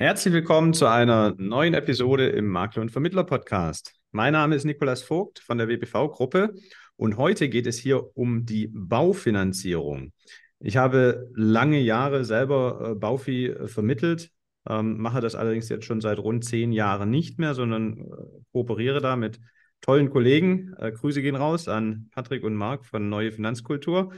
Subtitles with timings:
[0.00, 3.94] Herzlich willkommen zu einer neuen Episode im Makler- und Vermittler-Podcast.
[4.12, 6.54] Mein Name ist Nikolas Vogt von der WBV-Gruppe
[6.94, 10.12] und heute geht es hier um die Baufinanzierung.
[10.60, 14.30] Ich habe lange Jahre selber äh, Baufi äh, vermittelt,
[14.68, 18.04] ähm, mache das allerdings jetzt schon seit rund zehn Jahren nicht mehr, sondern äh,
[18.52, 19.40] kooperiere da mit
[19.80, 20.76] tollen Kollegen.
[20.78, 24.12] Grüße gehen raus an Patrick und Marc von Neue Finanzkultur.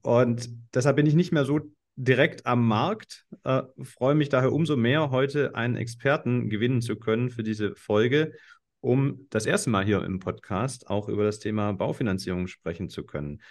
[0.00, 1.60] Und deshalb bin ich nicht mehr so
[1.96, 3.26] direkt am Markt.
[3.44, 8.32] Äh, freue mich daher umso mehr, heute einen Experten gewinnen zu können für diese Folge,
[8.80, 13.42] um das erste Mal hier im Podcast auch über das Thema Baufinanzierung sprechen zu können.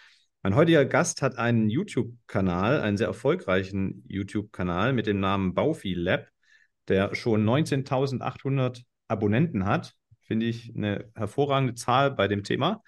[0.42, 6.30] Mein heutiger Gast hat einen YouTube-Kanal, einen sehr erfolgreichen YouTube-Kanal mit dem Namen Baufi Lab,
[6.88, 9.96] der schon 19.800 Abonnenten hat.
[10.22, 12.82] Finde ich eine hervorragende Zahl bei dem Thema.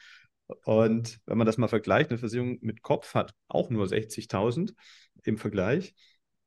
[0.64, 4.74] Und wenn man das mal vergleicht, eine Versicherung mit Kopf hat auch nur 60.000
[5.24, 5.96] im Vergleich.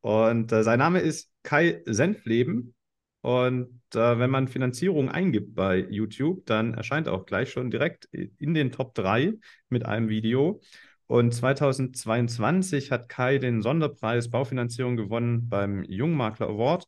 [0.01, 2.75] Und äh, sein Name ist Kai Senfleben.
[3.23, 8.53] Und äh, wenn man Finanzierung eingibt bei YouTube, dann erscheint auch gleich schon direkt in
[8.53, 9.33] den Top 3
[9.71, 10.61] mit einem Video.
[11.07, 16.87] Und 2022 hat Kai den Sonderpreis Baufinanzierung gewonnen beim Jungmakler Award.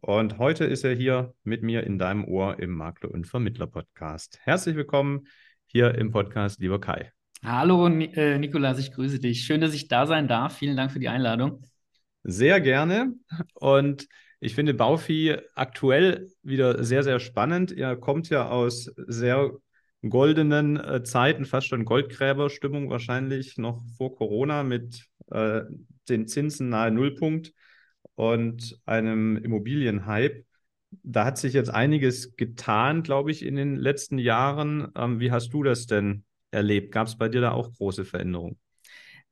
[0.00, 4.38] Und heute ist er hier mit mir in deinem Ohr im Makler- und Vermittler-Podcast.
[4.42, 5.26] Herzlich willkommen
[5.66, 7.10] hier im Podcast, lieber Kai.
[7.42, 9.44] Hallo äh, Nikolas, ich grüße dich.
[9.44, 10.56] Schön, dass ich da sein darf.
[10.58, 11.62] Vielen Dank für die Einladung.
[12.22, 13.14] Sehr gerne.
[13.54, 14.08] Und
[14.40, 17.72] ich finde Baufi aktuell wieder sehr, sehr spannend.
[17.72, 19.52] Er kommt ja aus sehr
[20.06, 25.62] goldenen äh, Zeiten, fast schon Goldgräberstimmung wahrscheinlich noch vor Corona mit äh,
[26.08, 27.52] den Zinsen nahe Nullpunkt
[28.16, 30.44] und einem Immobilienhype.
[31.02, 34.88] Da hat sich jetzt einiges getan, glaube ich, in den letzten Jahren.
[34.94, 36.92] Ähm, wie hast du das denn erlebt?
[36.92, 38.58] Gab es bei dir da auch große Veränderungen?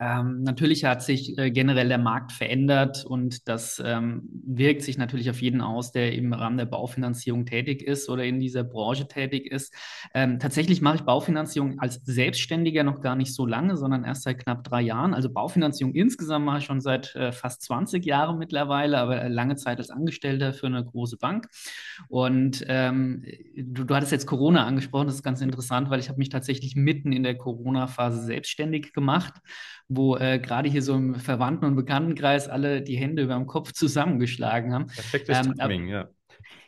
[0.01, 5.29] Ähm, natürlich hat sich äh, generell der Markt verändert und das ähm, wirkt sich natürlich
[5.29, 9.51] auf jeden aus, der im Rahmen der Baufinanzierung tätig ist oder in dieser Branche tätig
[9.51, 9.75] ist.
[10.15, 14.39] Ähm, tatsächlich mache ich Baufinanzierung als Selbstständiger noch gar nicht so lange, sondern erst seit
[14.39, 15.15] knapp drei Jahren.
[15.15, 19.57] Also Baufinanzierung insgesamt mache ich schon seit äh, fast 20 Jahren mittlerweile, aber äh, lange
[19.57, 21.49] Zeit als Angestellter für eine große Bank.
[22.07, 23.25] Und ähm,
[23.57, 26.77] du, du hattest jetzt Corona angesprochen, das ist ganz interessant, weil ich habe mich tatsächlich
[26.77, 29.35] mitten in der Corona-Phase selbstständig gemacht
[29.89, 33.73] wo äh, gerade hier so im Verwandten- und Bekanntenkreis alle die Hände über dem Kopf
[33.73, 34.87] zusammengeschlagen haben.
[34.87, 36.09] Perfektes ähm, Timing, ja.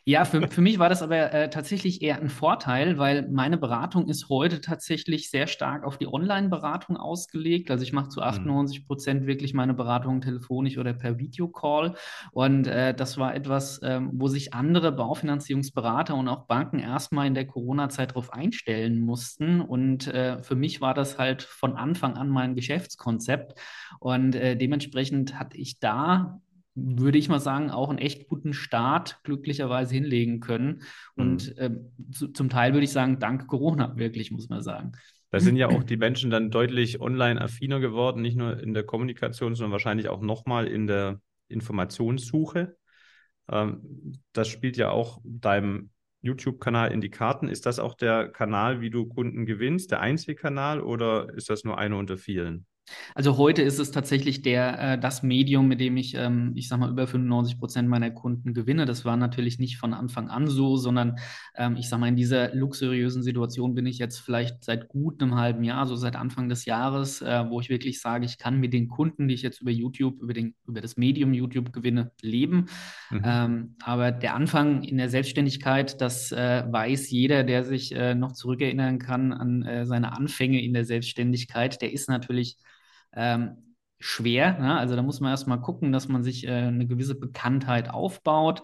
[0.03, 4.07] Ja, für, für mich war das aber äh, tatsächlich eher ein Vorteil, weil meine Beratung
[4.07, 7.69] ist heute tatsächlich sehr stark auf die Online-Beratung ausgelegt.
[7.69, 8.85] Also ich mache zu 98 mhm.
[8.87, 11.93] Prozent wirklich meine Beratung telefonisch oder per Videocall.
[12.31, 17.35] Und äh, das war etwas, ähm, wo sich andere Baufinanzierungsberater und auch Banken erstmal in
[17.35, 19.61] der Corona-Zeit darauf einstellen mussten.
[19.61, 23.59] Und äh, für mich war das halt von Anfang an mein Geschäftskonzept.
[23.99, 26.41] Und äh, dementsprechend hatte ich da
[26.83, 30.81] würde ich mal sagen, auch einen echt guten Start glücklicherweise hinlegen können.
[31.15, 31.61] Und mhm.
[31.61, 34.93] äh, zu, zum Teil würde ich sagen, dank Corona wirklich, muss man sagen.
[35.31, 38.83] Da sind ja auch die Menschen dann deutlich online affiner geworden, nicht nur in der
[38.83, 42.75] Kommunikation, sondern wahrscheinlich auch nochmal in der Informationssuche.
[43.49, 45.91] Ähm, das spielt ja auch deinem
[46.21, 47.47] YouTube-Kanal in die Karten.
[47.47, 51.63] Ist das auch der Kanal, wie du Kunden gewinnst, der einzige Kanal oder ist das
[51.63, 52.65] nur einer unter vielen?
[53.15, 56.79] Also heute ist es tatsächlich der, äh, das Medium, mit dem ich, ähm, ich sag
[56.79, 58.85] mal, über 95 Prozent meiner Kunden gewinne.
[58.85, 61.17] Das war natürlich nicht von Anfang an so, sondern
[61.55, 65.35] ähm, ich sag mal, in dieser luxuriösen Situation bin ich jetzt vielleicht seit gut einem
[65.35, 68.73] halben Jahr, so seit Anfang des Jahres, äh, wo ich wirklich sage, ich kann mit
[68.73, 72.67] den Kunden, die ich jetzt über YouTube, über, den, über das Medium YouTube gewinne, leben.
[73.09, 73.21] Mhm.
[73.23, 78.33] Ähm, aber der Anfang in der Selbstständigkeit, das äh, weiß jeder, der sich äh, noch
[78.33, 82.57] zurückerinnern kann an äh, seine Anfänge in der Selbstständigkeit, der ist natürlich
[83.13, 84.59] ähm, schwer.
[84.59, 84.77] Ne?
[84.77, 88.63] Also da muss man erstmal gucken, dass man sich äh, eine gewisse Bekanntheit aufbaut.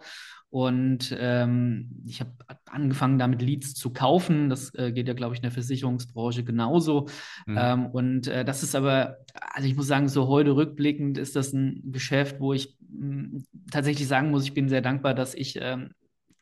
[0.49, 2.31] Und ähm, ich habe
[2.65, 4.49] angefangen, damit Leads zu kaufen.
[4.49, 7.07] Das äh, geht ja, glaube ich, in der Versicherungsbranche genauso.
[7.45, 7.57] Mhm.
[7.59, 9.17] Ähm, und äh, das ist aber,
[9.53, 13.45] also ich muss sagen, so heute rückblickend ist das ein Geschäft, wo ich mh, hm,
[13.71, 15.91] tatsächlich sagen muss, ich bin sehr dankbar, dass ich ähm,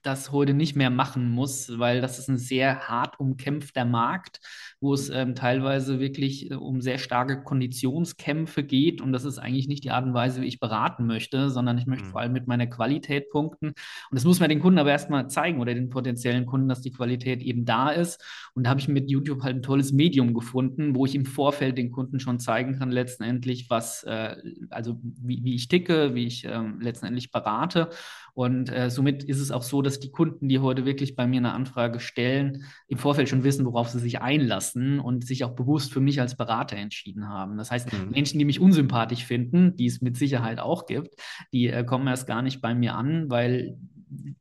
[0.05, 4.39] das heute nicht mehr machen muss, weil das ist ein sehr hart umkämpfter Markt,
[4.79, 9.01] wo es ähm, teilweise wirklich äh, um sehr starke Konditionskämpfe geht.
[9.01, 11.87] Und das ist eigentlich nicht die Art und Weise, wie ich beraten möchte, sondern ich
[11.87, 12.09] möchte mhm.
[12.11, 13.69] vor allem mit meiner Qualität punkten.
[13.69, 13.75] Und
[14.11, 17.41] das muss man den Kunden aber erstmal zeigen oder den potenziellen Kunden, dass die Qualität
[17.41, 18.23] eben da ist.
[18.53, 21.77] Und da habe ich mit YouTube halt ein tolles Medium gefunden, wo ich im Vorfeld
[21.77, 24.35] den Kunden schon zeigen kann, letztendlich, was, äh,
[24.69, 27.89] also wie, wie, ich ticke, wie ich äh, letztendlich berate.
[28.35, 31.37] Und äh, somit ist es auch so, dass die Kunden, die heute wirklich bei mir
[31.37, 35.93] eine Anfrage stellen, im Vorfeld schon wissen, worauf sie sich einlassen und sich auch bewusst
[35.93, 37.57] für mich als Berater entschieden haben.
[37.57, 38.11] Das heißt, mhm.
[38.11, 41.15] Menschen, die mich unsympathisch finden, die es mit Sicherheit auch gibt,
[41.53, 43.77] die äh, kommen erst gar nicht bei mir an, weil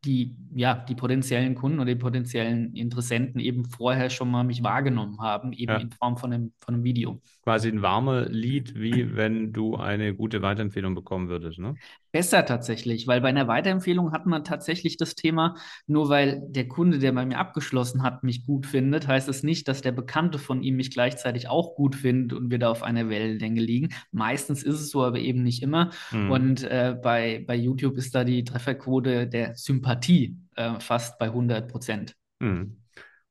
[0.05, 5.21] die, ja, die potenziellen Kunden oder die potenziellen Interessenten eben vorher schon mal mich wahrgenommen
[5.21, 5.79] haben, eben ja.
[5.79, 7.21] in Form von einem, von einem Video.
[7.43, 11.75] Quasi ein warmer Lied, wie wenn du eine gute Weiterempfehlung bekommen würdest, ne?
[12.15, 15.57] Besser tatsächlich, weil bei einer Weiterempfehlung hat man tatsächlich das Thema,
[15.89, 19.67] nur weil der Kunde, der bei mir abgeschlossen hat, mich gut findet, heißt es nicht,
[19.67, 23.09] dass der Bekannte von ihm mich gleichzeitig auch gut findet und wir da auf einer
[23.09, 23.89] Wellenlänge liegen.
[24.13, 25.91] Meistens ist es so, aber eben nicht immer.
[26.13, 26.31] Mhm.
[26.31, 31.69] Und äh, bei, bei YouTube ist da die Trefferquote der Sympathie äh, fast bei 100
[31.69, 32.15] Prozent.
[32.39, 32.77] Mhm.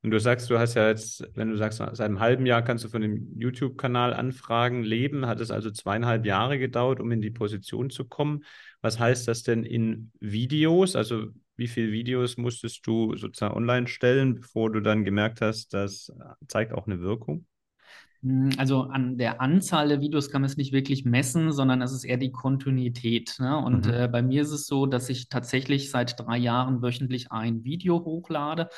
[0.03, 2.83] Und du sagst, du hast ja jetzt, wenn du sagst, seit einem halben Jahr kannst
[2.83, 7.31] du von dem YouTube-Kanal Anfragen leben, hat es also zweieinhalb Jahre gedauert, um in die
[7.31, 8.43] Position zu kommen.
[8.83, 10.95] Was heißt das denn in Videos?
[10.95, 16.11] Also wie viele Videos musstest du sozusagen online stellen, bevor du dann gemerkt hast, das
[16.47, 17.45] zeigt auch eine Wirkung?
[18.23, 21.91] Hm, also an der Anzahl der Videos kann man es nicht wirklich messen, sondern es
[21.91, 23.35] ist eher die Kontinuität.
[23.39, 23.57] Ne?
[23.57, 23.93] Und mhm.
[23.93, 28.03] äh, bei mir ist es so, dass ich tatsächlich seit drei Jahren wöchentlich ein Video
[28.05, 28.69] hochlade.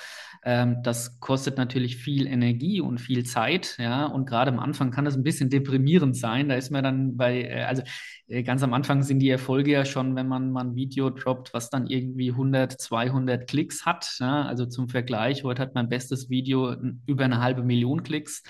[0.44, 3.78] Ähm, das kostet natürlich viel Energie und viel Zeit.
[3.78, 4.06] Ja?
[4.06, 6.50] Und gerade am Anfang kann das ein bisschen deprimierend sein.
[6.50, 7.84] Da ist man dann bei, äh, also
[8.28, 11.54] äh, ganz am Anfang sind die Erfolge ja schon, wenn man mal ein Video droppt,
[11.54, 14.18] was dann irgendwie 100, 200 Klicks hat.
[14.20, 14.44] Ja?
[14.46, 16.76] Also zum Vergleich, heute hat mein bestes Video
[17.06, 18.42] über eine halbe Million Klicks.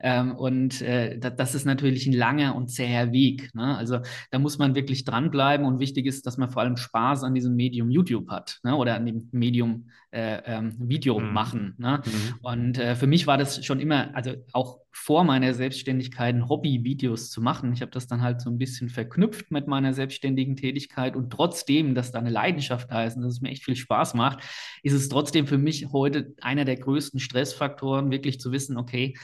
[0.00, 3.54] Ähm, und äh, das, ist natürlich ein langer und zäher Weg.
[3.54, 3.76] Ne?
[3.76, 4.00] Also
[4.30, 7.56] da muss man wirklich dranbleiben und wichtig ist, dass man vor allem Spaß an diesem
[7.56, 8.76] Medium YouTube hat ne?
[8.76, 11.32] oder an dem Medium äh, ähm, Video mhm.
[11.32, 11.74] machen.
[11.78, 12.02] Ne?
[12.04, 12.34] Mhm.
[12.42, 16.82] Und äh, für mich war das schon immer, also auch vor meiner Selbstständigkeit ein Hobby,
[16.82, 17.74] Videos zu machen.
[17.74, 21.94] Ich habe das dann halt so ein bisschen verknüpft mit meiner selbstständigen Tätigkeit und trotzdem,
[21.94, 24.38] dass da eine Leidenschaft da ist und dass es mir echt viel Spaß macht,
[24.82, 29.14] ist es trotzdem für mich heute einer der größten Stressfaktoren, wirklich zu wissen, okay,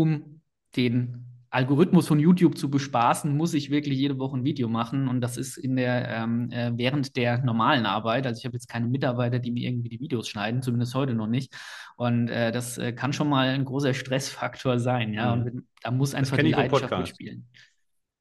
[0.00, 0.40] um
[0.76, 5.08] den Algorithmus von YouTube zu bespaßen, muss ich wirklich jede Woche ein Video machen.
[5.08, 8.26] Und das ist in der, ähm, äh, während der normalen Arbeit.
[8.26, 11.26] Also ich habe jetzt keine Mitarbeiter, die mir irgendwie die Videos schneiden, zumindest heute noch
[11.26, 11.52] nicht.
[11.96, 15.34] Und äh, das äh, kann schon mal ein großer Stressfaktor sein, ja.
[15.34, 15.42] Mhm.
[15.42, 17.46] Und da muss einfach die Leidenschaft mitspielen.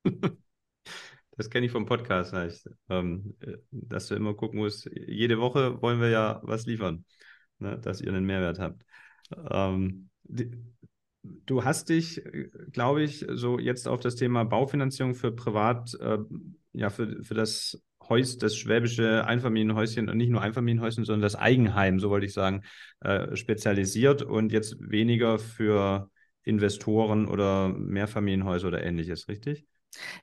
[1.38, 5.82] Das kenne ich vom Podcast, heißt, ähm, äh, dass du immer gucken musst, jede Woche
[5.82, 7.06] wollen wir ja was liefern,
[7.60, 8.84] ne, dass ihr einen Mehrwert habt.
[9.50, 10.52] Ähm, die,
[11.46, 12.22] Du hast dich,
[12.72, 16.18] glaube ich, so jetzt auf das Thema Baufinanzierung für Privat, äh,
[16.74, 22.00] ja, für, für das Haus, das schwäbische Einfamilienhäuschen und nicht nur Einfamilienhäuschen, sondern das Eigenheim,
[22.00, 22.64] so wollte ich sagen,
[23.02, 26.10] äh, spezialisiert und jetzt weniger für
[26.44, 29.66] Investoren oder Mehrfamilienhäuser oder ähnliches, richtig?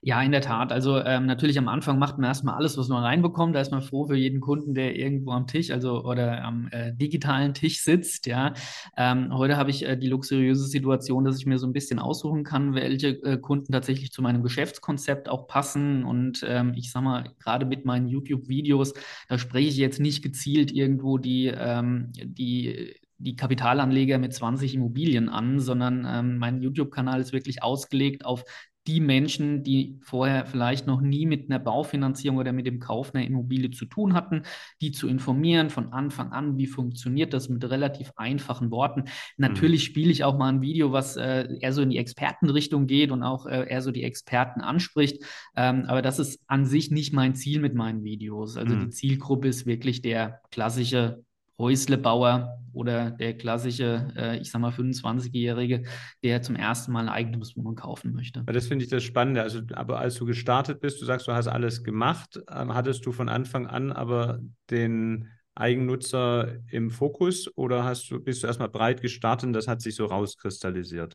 [0.01, 0.71] Ja, in der Tat.
[0.71, 3.55] Also ähm, natürlich am Anfang macht man erstmal alles, was man reinbekommt.
[3.55, 6.93] Da ist man froh für jeden Kunden, der irgendwo am Tisch, also oder am äh,
[6.93, 8.27] digitalen Tisch sitzt.
[8.27, 8.53] Ja,
[8.95, 12.43] ähm, heute habe ich äh, die luxuriöse Situation, dass ich mir so ein bisschen aussuchen
[12.43, 16.03] kann, welche äh, Kunden tatsächlich zu meinem Geschäftskonzept auch passen.
[16.03, 18.93] Und ähm, ich sag mal, gerade mit meinen YouTube-Videos,
[19.27, 25.27] da spreche ich jetzt nicht gezielt irgendwo die ähm, die die Kapitalanleger mit 20 Immobilien
[25.27, 28.43] an, sondern ähm, mein YouTube-Kanal ist wirklich ausgelegt auf
[28.87, 33.25] die Menschen, die vorher vielleicht noch nie mit einer Baufinanzierung oder mit dem Kauf einer
[33.25, 34.43] Immobilie zu tun hatten,
[34.81, 39.03] die zu informieren von Anfang an, wie funktioniert das mit relativ einfachen Worten.
[39.35, 39.91] Natürlich mhm.
[39.91, 43.23] spiele ich auch mal ein Video, was äh, eher so in die Expertenrichtung geht und
[43.23, 45.23] auch äh, eher so die Experten anspricht.
[45.55, 48.55] Ähm, aber das ist an sich nicht mein Ziel mit meinen Videos.
[48.55, 48.85] Also mhm.
[48.85, 51.23] die Zielgruppe ist wirklich der klassische
[51.59, 55.83] Häuslebauer oder der klassische, äh, ich sag mal, 25-Jährige,
[56.23, 58.43] der zum ersten Mal eine Eigentumswohnung kaufen möchte.
[58.45, 59.41] Das finde ich das Spannende.
[59.41, 63.11] Also, aber als du gestartet bist, du sagst, du hast alles gemacht, ähm, hattest du
[63.11, 69.01] von Anfang an aber den Eigennutzer im Fokus oder hast du, bist du erstmal breit
[69.01, 71.13] gestartet und das hat sich so rauskristallisiert?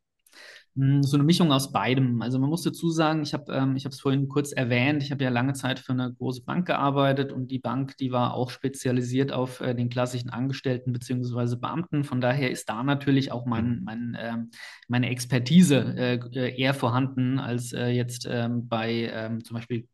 [0.75, 2.23] Hm, so eine Mischung aus beidem.
[2.23, 5.11] Also man muss dazu sagen, ich habe ähm, ich habe es vorhin kurz erwähnt, ich
[5.11, 8.49] habe ja lange Zeit für eine große Bank gearbeitet und die Bank, die war auch
[8.51, 11.57] spezialisiert auf äh, den klassischen Angestellten bzw.
[11.57, 12.05] Beamten.
[12.05, 13.85] Von daher ist da natürlich auch mein, mhm.
[13.85, 14.37] mein, äh,
[14.89, 19.87] meine Expertise äh, äh, eher vorhanden als äh, jetzt ähm, bei ähm, zum Beispiel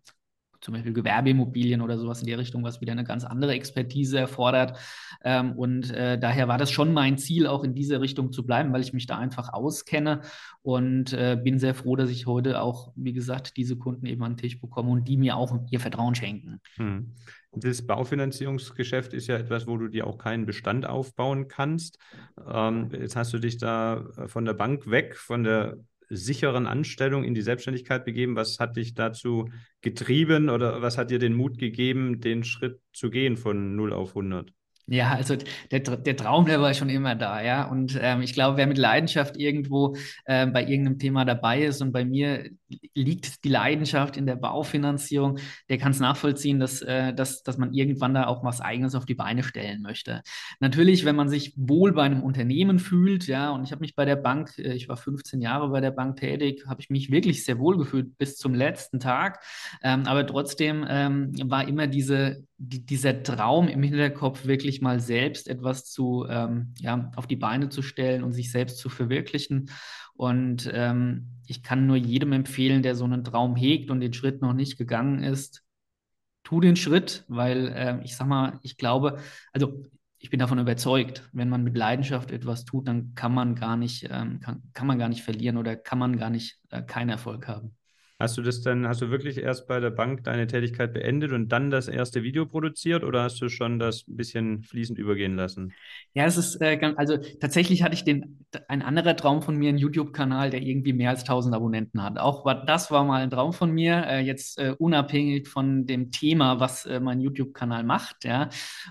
[0.61, 4.79] zum Beispiel Gewerbeimmobilien oder sowas in die Richtung, was wieder eine ganz andere Expertise erfordert.
[5.25, 8.73] Ähm, und äh, daher war das schon mein Ziel, auch in diese Richtung zu bleiben,
[8.73, 10.23] weil ich mich da einfach auskenne
[10.63, 14.33] und äh, bin sehr froh, dass ich heute auch, wie gesagt, diese Kunden eben an
[14.33, 16.61] den Tisch bekomme und die mir auch ihr Vertrauen schenken.
[16.77, 17.15] Hm.
[17.53, 21.99] Das Baufinanzierungsgeschäft ist ja etwas, wo du dir auch keinen Bestand aufbauen kannst.
[22.47, 27.35] Ähm, jetzt hast du dich da von der Bank weg, von der sicheren Anstellung in
[27.35, 28.37] die Selbstständigkeit begeben.
[28.37, 29.51] Was hat dich dazu
[29.81, 34.11] getrieben oder was hat dir den Mut gegeben, den Schritt zu gehen von 0 auf
[34.11, 34.53] 100?
[34.91, 35.37] Ja, also
[35.71, 37.65] der, der Traum, der war schon immer da, ja.
[37.69, 41.93] Und ähm, ich glaube, wer mit Leidenschaft irgendwo äh, bei irgendeinem Thema dabei ist und
[41.93, 42.49] bei mir
[42.95, 47.75] liegt die Leidenschaft in der Baufinanzierung, der kann es nachvollziehen, dass, äh, dass, dass man
[47.75, 50.23] irgendwann da auch was Eigenes auf die Beine stellen möchte.
[50.59, 54.07] Natürlich, wenn man sich wohl bei einem Unternehmen fühlt, ja, und ich habe mich bei
[54.07, 57.45] der Bank, äh, ich war 15 Jahre bei der Bank tätig, habe ich mich wirklich
[57.45, 59.45] sehr wohl gefühlt bis zum letzten Tag.
[59.83, 65.49] Ähm, aber trotzdem ähm, war immer diese die, dieser Traum im Hinterkopf, wirklich mal selbst
[65.49, 69.71] etwas zu, ähm, ja, auf die Beine zu stellen und sich selbst zu verwirklichen.
[70.15, 74.43] Und ähm, ich kann nur jedem empfehlen, der so einen Traum hegt und den Schritt
[74.43, 75.63] noch nicht gegangen ist,
[76.43, 79.19] tu den Schritt, weil äh, ich sag mal, ich glaube,
[79.53, 79.85] also
[80.19, 84.09] ich bin davon überzeugt, wenn man mit Leidenschaft etwas tut, dann kann man gar nicht,
[84.11, 87.47] ähm, kann, kann man gar nicht verlieren oder kann man gar nicht äh, keinen Erfolg
[87.47, 87.78] haben.
[88.21, 91.51] Hast du das dann, hast du wirklich erst bei der Bank deine Tätigkeit beendet und
[91.51, 95.73] dann das erste Video produziert oder hast du schon das ein bisschen fließend übergehen lassen?
[96.15, 99.79] Ja, es ist, äh, also tatsächlich hatte ich den, ein anderer Traum von mir, einen
[99.79, 102.19] YouTube-Kanal, der irgendwie mehr als 1000 Abonnenten hat.
[102.19, 106.11] Auch war, das war mal ein Traum von mir, äh, jetzt äh, unabhängig von dem
[106.11, 108.49] Thema, was äh, mein YouTube-Kanal macht, ja.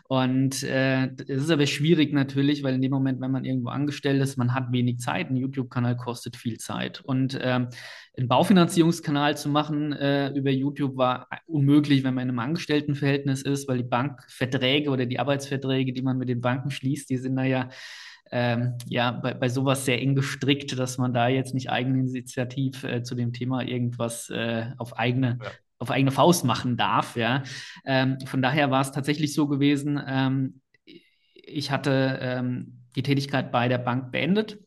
[0.08, 4.22] Und äh, es ist aber schwierig natürlich, weil in dem Moment, wenn man irgendwo angestellt
[4.22, 5.30] ist, man hat wenig Zeit.
[5.30, 7.02] Ein YouTube-Kanal kostet viel Zeit.
[7.02, 7.68] Und ähm,
[8.18, 13.68] einen Baufinanzierungskanal zu machen äh, über YouTube war unmöglich, wenn man in einem Angestelltenverhältnis ist,
[13.68, 17.44] weil die Bankverträge oder die Arbeitsverträge, die man mit den Banken schließt, die sind da
[17.44, 17.70] ja,
[18.32, 23.04] ähm, ja bei, bei sowas sehr eng gestrickt, dass man da jetzt nicht eigeninitiativ äh,
[23.04, 25.52] zu dem Thema irgendwas äh, auf eigene ja.
[25.78, 27.16] auf eigene Faust machen darf.
[27.16, 27.44] Ja,
[27.86, 30.02] ähm, von daher war es tatsächlich so gewesen.
[30.08, 30.62] Ähm,
[31.34, 34.58] ich hatte ähm, die Tätigkeit bei der Bank beendet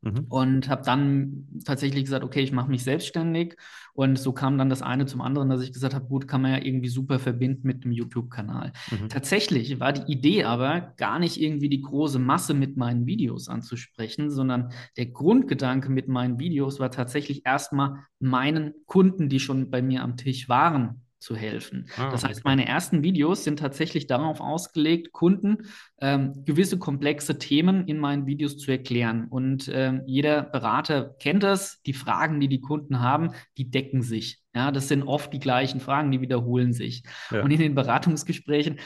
[0.00, 0.26] Mhm.
[0.28, 3.56] Und habe dann tatsächlich gesagt, okay, ich mache mich selbstständig.
[3.94, 6.52] Und so kam dann das eine zum anderen, dass ich gesagt habe, gut, kann man
[6.52, 8.72] ja irgendwie super verbinden mit dem YouTube-Kanal.
[8.90, 9.08] Mhm.
[9.08, 14.30] Tatsächlich war die Idee aber gar nicht irgendwie die große Masse mit meinen Videos anzusprechen,
[14.30, 20.02] sondern der Grundgedanke mit meinen Videos war tatsächlich erstmal meinen Kunden, die schon bei mir
[20.02, 21.88] am Tisch waren, zu helfen.
[21.96, 25.58] Ah, das heißt, meine ersten Videos sind tatsächlich darauf ausgelegt, Kunden
[26.00, 29.26] ähm, gewisse komplexe Themen in meinen Videos zu erklären.
[29.28, 31.82] Und ähm, jeder Berater kennt das.
[31.82, 34.42] Die Fragen, die die Kunden haben, die decken sich.
[34.54, 37.04] Ja, das sind oft die gleichen Fragen, die wiederholen sich.
[37.30, 37.42] Ja.
[37.42, 38.78] Und in den Beratungsgesprächen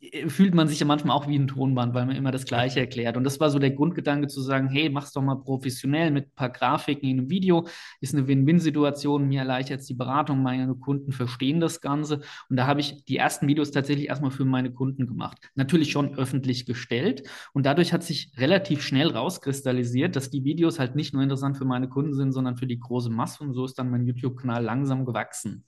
[0.00, 2.80] äh, fühlt man sich ja manchmal auch wie ein Tonband, weil man immer das Gleiche
[2.80, 3.16] erklärt.
[3.16, 6.34] Und das war so der Grundgedanke zu sagen, hey, mach's doch mal professionell mit ein
[6.34, 7.68] paar Grafiken in einem Video.
[8.00, 9.28] Ist eine Win-Win-Situation.
[9.28, 10.42] Mir erleichtert es die Beratung.
[10.42, 12.22] Meine Kunden verstehen das Ganze.
[12.48, 15.38] Und da habe ich die ersten Videos tatsächlich erstmal für meine Kunden gemacht.
[15.54, 17.28] Natürlich schon öffentlich gestellt.
[17.52, 21.64] Und dadurch hat sich relativ schnell rauskristallisiert, dass die Videos halt nicht nur interessant für
[21.64, 23.42] meine Kunden sind, sondern für die große Masse.
[23.42, 25.64] Und so ist dann mein YouTube-Kanal langsam gewachsen.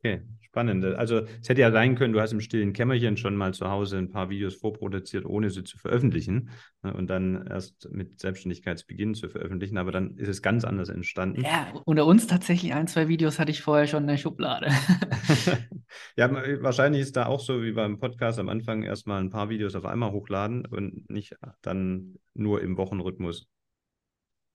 [0.00, 0.84] Okay, spannend.
[0.84, 3.98] Also es hätte ja sein können, du hast im stillen Kämmerchen schon mal zu Hause
[3.98, 6.50] ein paar Videos vorproduziert, ohne sie zu veröffentlichen
[6.84, 11.42] ne, und dann erst mit Selbstständigkeitsbeginn zu veröffentlichen, aber dann ist es ganz anders entstanden.
[11.42, 14.68] Ja, unter uns tatsächlich ein, zwei Videos hatte ich vorher schon in der Schublade.
[16.16, 16.30] ja,
[16.62, 19.84] wahrscheinlich ist da auch so wie beim Podcast am Anfang erstmal ein paar Videos auf
[19.84, 23.48] einmal hochladen und nicht dann nur im Wochenrhythmus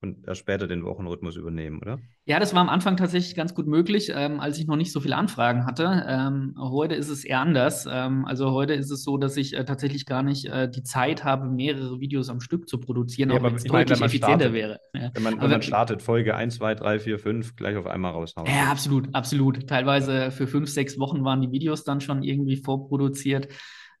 [0.04, 1.98] und erst später den Wochenrhythmus übernehmen, oder?
[2.26, 5.00] Ja, das war am Anfang tatsächlich ganz gut möglich, ähm, als ich noch nicht so
[5.00, 6.04] viele Anfragen hatte.
[6.06, 7.88] Ähm, heute ist es eher anders.
[7.90, 11.24] Ähm, also heute ist es so, dass ich äh, tatsächlich gar nicht äh, die Zeit
[11.24, 14.52] habe, mehrere Videos am Stück zu produzieren, ja, auch wenn es deutlich meine, effizienter startet,
[14.52, 14.80] wäre.
[14.94, 15.10] Ja.
[15.14, 18.46] Wenn, man, wenn man startet, Folge 1, 2, 3, 4, 5 gleich auf einmal raushauen.
[18.46, 19.66] Ja, absolut, absolut.
[19.66, 23.48] Teilweise für fünf, sechs Wochen waren die Videos dann schon irgendwie vorproduziert.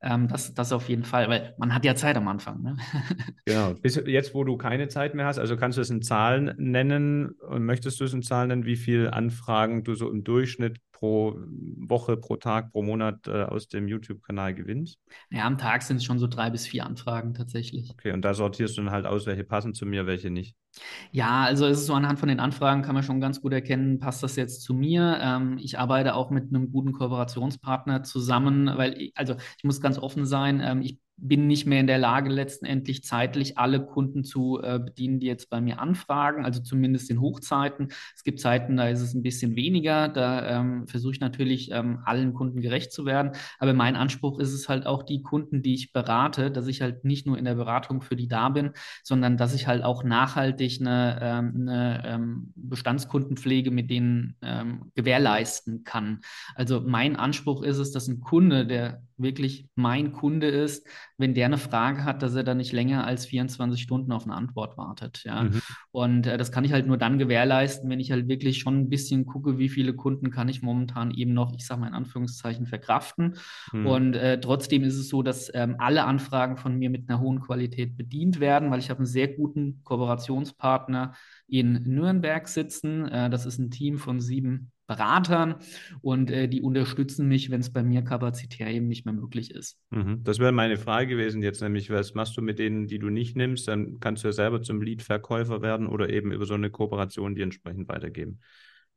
[0.04, 2.62] Ähm, das, das auf jeden Fall, weil man hat ja Zeit am Anfang.
[2.62, 2.76] Ne?
[3.46, 3.74] Genau.
[3.74, 7.30] Bis jetzt, wo du keine Zeit mehr hast, also kannst du es in Zahlen nennen
[7.30, 11.36] und möchtest du es in Zahlen nennen, wie viele Anfragen du so im Durchschnitt pro
[11.76, 14.98] Woche, pro Tag, pro Monat äh, aus dem YouTube-Kanal gewinnst?
[15.30, 17.90] Ja, am Tag sind es schon so drei bis vier Anfragen tatsächlich.
[17.90, 20.56] Okay, und da sortierst du dann halt aus, welche passen zu mir, welche nicht.
[21.12, 23.98] Ja, also es ist so anhand von den Anfragen kann man schon ganz gut erkennen,
[23.98, 25.18] passt das jetzt zu mir.
[25.20, 29.98] Ähm, ich arbeite auch mit einem guten Kooperationspartner zusammen, weil ich, also ich muss ganz
[29.98, 34.60] offen sein, ähm, ich bin nicht mehr in der Lage, letztendlich zeitlich alle Kunden zu
[34.62, 37.88] äh, bedienen, die jetzt bei mir anfragen, also zumindest in Hochzeiten.
[38.16, 40.08] Es gibt Zeiten, da ist es ein bisschen weniger.
[40.08, 43.32] Da ähm, versuche ich natürlich, ähm, allen Kunden gerecht zu werden.
[43.58, 47.04] Aber mein Anspruch ist es halt auch, die Kunden, die ich berate, dass ich halt
[47.04, 50.80] nicht nur in der Beratung für die da bin, sondern dass ich halt auch nachhaltig
[50.80, 56.20] eine, ähm, eine ähm, Bestandskundenpflege mit denen ähm, gewährleisten kann.
[56.54, 60.86] Also mein Anspruch ist es, dass ein Kunde, der wirklich mein Kunde ist,
[61.18, 64.34] wenn der eine Frage hat, dass er dann nicht länger als 24 Stunden auf eine
[64.34, 65.22] Antwort wartet.
[65.24, 65.44] Ja?
[65.44, 65.62] Mhm.
[65.92, 68.88] Und äh, das kann ich halt nur dann gewährleisten, wenn ich halt wirklich schon ein
[68.88, 72.66] bisschen gucke, wie viele Kunden kann ich momentan eben noch, ich sage mal in Anführungszeichen,
[72.66, 73.36] verkraften.
[73.72, 73.86] Mhm.
[73.86, 77.40] Und äh, trotzdem ist es so, dass ähm, alle Anfragen von mir mit einer hohen
[77.40, 81.14] Qualität bedient werden, weil ich habe einen sehr guten Kooperationspartner
[81.46, 83.06] in Nürnberg sitzen.
[83.08, 85.56] Äh, das ist ein Team von sieben Beratern
[86.02, 89.78] und äh, die unterstützen mich, wenn es bei mir kapazitär eben nicht mehr möglich ist.
[89.90, 90.22] Mhm.
[90.24, 93.34] Das wäre meine Frage gewesen jetzt, nämlich was machst du mit denen, die du nicht
[93.34, 93.66] nimmst?
[93.66, 97.42] Dann kannst du ja selber zum Lead-Verkäufer werden oder eben über so eine Kooperation die
[97.42, 98.40] entsprechend weitergeben.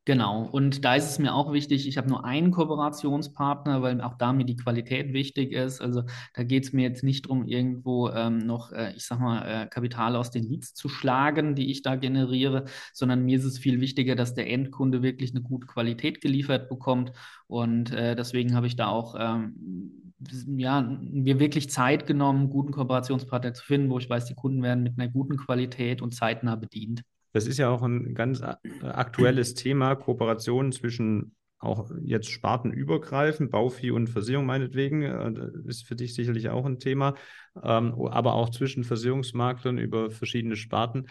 [0.08, 4.14] Genau, und da ist es mir auch wichtig, ich habe nur einen Kooperationspartner, weil auch
[4.14, 5.82] da mir die Qualität wichtig ist.
[5.82, 9.42] Also da geht es mir jetzt nicht darum, irgendwo ähm, noch, äh, ich sag mal,
[9.42, 13.58] äh, Kapital aus den Leads zu schlagen, die ich da generiere, sondern mir ist es
[13.58, 17.12] viel wichtiger, dass der Endkunde wirklich eine gute Qualität geliefert bekommt.
[17.46, 20.14] Und äh, deswegen habe ich da auch ähm,
[20.56, 24.62] ja, mir wirklich Zeit genommen, einen guten Kooperationspartner zu finden, wo ich weiß, die Kunden
[24.62, 27.02] werden mit einer guten Qualität und zeitnah bedient.
[27.32, 28.42] Das ist ja auch ein ganz
[28.82, 36.14] aktuelles Thema, Kooperation zwischen auch jetzt spartenübergreifend, Bauvieh und Versicherung meinetwegen, äh, ist für dich
[36.14, 37.14] sicherlich auch ein Thema,
[37.60, 41.08] ähm, aber auch zwischen Versicherungsmaklern über verschiedene Sparten.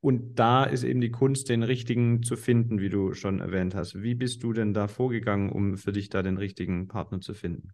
[0.00, 4.02] Und da ist eben die Kunst, den richtigen zu finden, wie du schon erwähnt hast.
[4.02, 7.70] Wie bist du denn da vorgegangen, um für dich da den richtigen Partner zu finden?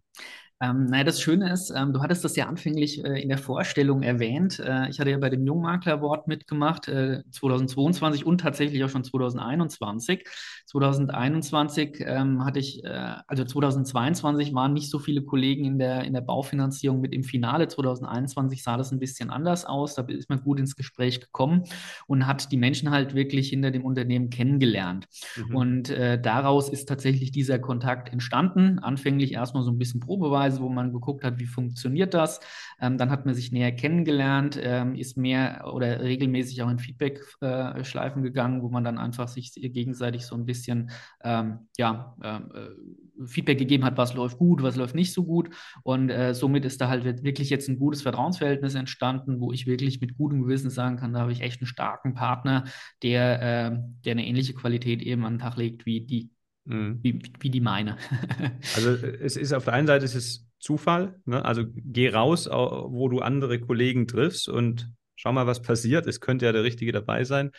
[0.61, 4.03] Ähm, naja, das Schöne ist, ähm, du hattest das ja anfänglich äh, in der Vorstellung
[4.03, 4.59] erwähnt.
[4.59, 9.05] Äh, ich hatte ja bei dem Jungmakler Award mitgemacht, äh, 2022 und tatsächlich auch schon
[9.05, 10.27] 2021.
[10.65, 16.13] 2021 ähm, hatte ich, äh, also 2022 waren nicht so viele Kollegen in der, in
[16.13, 17.69] der Baufinanzierung mit im Finale.
[17.69, 19.95] 2021 sah das ein bisschen anders aus.
[19.95, 21.63] Da ist man gut ins Gespräch gekommen
[22.05, 25.07] und hat die Menschen halt wirklich hinter dem Unternehmen kennengelernt.
[25.37, 25.55] Mhm.
[25.55, 28.79] Und äh, daraus ist tatsächlich dieser Kontakt entstanden.
[28.79, 32.39] Anfänglich erstmal so ein bisschen Probeweise Phase, wo man geguckt hat, wie funktioniert das.
[32.81, 38.21] Ähm, dann hat man sich näher kennengelernt, ähm, ist mehr oder regelmäßig auch in Feedback-Schleifen
[38.21, 40.91] äh, gegangen, wo man dann einfach sich gegenseitig so ein bisschen
[41.23, 45.49] ähm, ja, ähm, äh, Feedback gegeben hat, was läuft gut, was läuft nicht so gut.
[45.83, 49.99] Und äh, somit ist da halt wirklich jetzt ein gutes Vertrauensverhältnis entstanden, wo ich wirklich
[50.01, 52.63] mit gutem Gewissen sagen kann, da habe ich echt einen starken Partner,
[53.03, 56.29] der, äh, der eine ähnliche Qualität eben an den Tag legt wie die
[56.69, 56.99] Mhm.
[57.01, 57.97] Wie, wie die meine.
[58.75, 61.43] also es ist auf der einen Seite es ist Zufall, ne?
[61.43, 66.05] also geh raus, wo du andere Kollegen triffst und schau mal, was passiert.
[66.05, 67.51] Es könnte ja der Richtige dabei sein.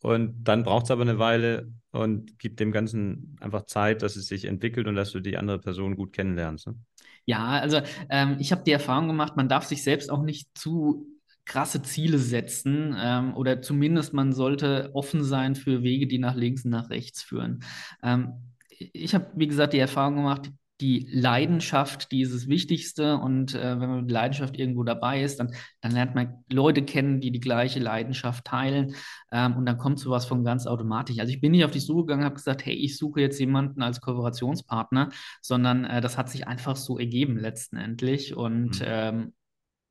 [0.00, 4.26] Und dann braucht es aber eine Weile und gibt dem Ganzen einfach Zeit, dass es
[4.26, 6.66] sich entwickelt und dass du die andere Person gut kennenlernst.
[6.66, 6.76] Ne?
[7.24, 11.06] Ja, also ähm, ich habe die Erfahrung gemacht, man darf sich selbst auch nicht zu
[11.46, 16.64] krasse Ziele setzen ähm, oder zumindest man sollte offen sein für Wege, die nach links
[16.64, 17.60] und nach rechts führen.
[18.02, 18.34] Ähm,
[18.68, 23.16] ich habe, wie gesagt, die Erfahrung gemacht, die Leidenschaft, die ist das Wichtigste.
[23.16, 27.20] Und äh, wenn man mit Leidenschaft irgendwo dabei ist, dann, dann lernt man Leute kennen,
[27.20, 28.94] die die gleiche Leidenschaft teilen.
[29.32, 31.18] Ähm, und dann kommt sowas von ganz automatisch.
[31.18, 33.82] Also ich bin nicht auf die Suche gegangen, habe gesagt, hey, ich suche jetzt jemanden
[33.82, 38.36] als Kooperationspartner, sondern äh, das hat sich einfach so ergeben letztendlich.
[38.36, 38.86] Und mhm.
[38.86, 39.32] ähm,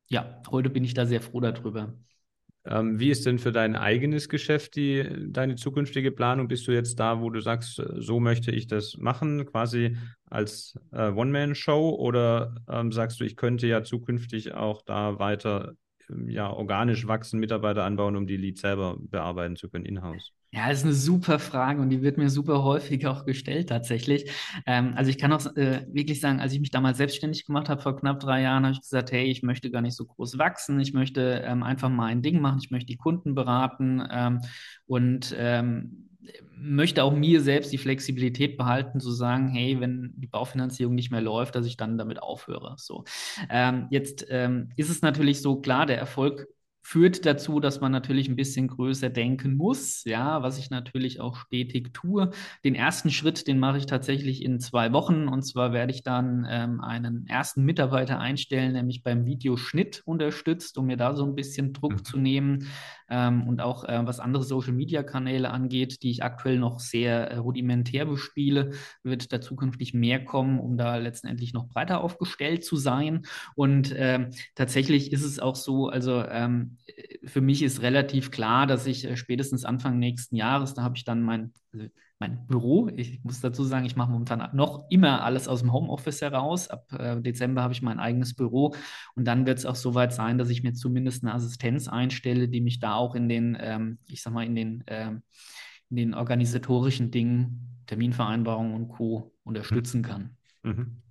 [0.08, 1.94] ja, heute bin ich da sehr froh darüber.
[2.64, 6.48] Ähm, wie ist denn für dein eigenes Geschäft die, deine zukünftige Planung?
[6.48, 9.96] Bist du jetzt da, wo du sagst, so möchte ich das machen, quasi
[10.28, 11.90] als äh, One-Man-Show?
[11.90, 15.74] Oder ähm, sagst du, ich könnte ja zukünftig auch da weiter
[16.26, 20.32] ja, organisch wachsen, Mitarbeiter anbauen, um die Leads selber bearbeiten zu können in-house?
[20.52, 24.30] Ja, das ist eine super Frage und die wird mir super häufig auch gestellt tatsächlich.
[24.64, 27.82] Ähm, also ich kann auch äh, wirklich sagen, als ich mich damals selbstständig gemacht habe,
[27.82, 30.80] vor knapp drei Jahren, habe ich gesagt, hey, ich möchte gar nicht so groß wachsen,
[30.80, 34.40] ich möchte ähm, einfach mal ein Ding machen, ich möchte die Kunden beraten ähm,
[34.86, 36.08] und ähm,
[36.56, 41.20] möchte auch mir selbst die Flexibilität behalten, zu sagen, hey, wenn die Baufinanzierung nicht mehr
[41.20, 42.74] läuft, dass ich dann damit aufhöre.
[42.78, 43.04] So.
[43.50, 46.46] Ähm, jetzt ähm, ist es natürlich so klar, der Erfolg
[46.86, 51.34] führt dazu, dass man natürlich ein bisschen größer denken muss, ja, was ich natürlich auch
[51.34, 52.30] stetig tue.
[52.62, 56.46] Den ersten Schritt, den mache ich tatsächlich in zwei Wochen und zwar werde ich dann
[56.48, 61.34] ähm, einen ersten Mitarbeiter einstellen, der mich beim Videoschnitt unterstützt, um mir da so ein
[61.34, 62.04] bisschen Druck mhm.
[62.04, 62.68] zu nehmen
[63.08, 68.06] ähm, und auch äh, was andere Social-Media-Kanäle angeht, die ich aktuell noch sehr äh, rudimentär
[68.06, 73.26] bespiele, wird da zukünftig mehr kommen, um da letztendlich noch breiter aufgestellt zu sein.
[73.54, 76.78] Und ähm, tatsächlich ist es auch so, also ähm,
[77.24, 81.04] für mich ist relativ klar, dass ich äh, spätestens Anfang nächsten Jahres, da habe ich
[81.04, 81.86] dann mein, also
[82.18, 82.88] mein Büro.
[82.96, 86.68] Ich muss dazu sagen, ich mache momentan noch immer alles aus dem Homeoffice heraus.
[86.68, 88.74] Ab äh, Dezember habe ich mein eigenes Büro
[89.14, 92.60] und dann wird es auch soweit sein, dass ich mir zumindest eine Assistenz einstelle, die
[92.60, 95.22] mich da auch in den, ähm, ich sag mal, in den, ähm,
[95.90, 99.32] in den organisatorischen Dingen, Terminvereinbarungen und Co.
[99.44, 100.36] unterstützen kann.
[100.62, 101.02] Mhm.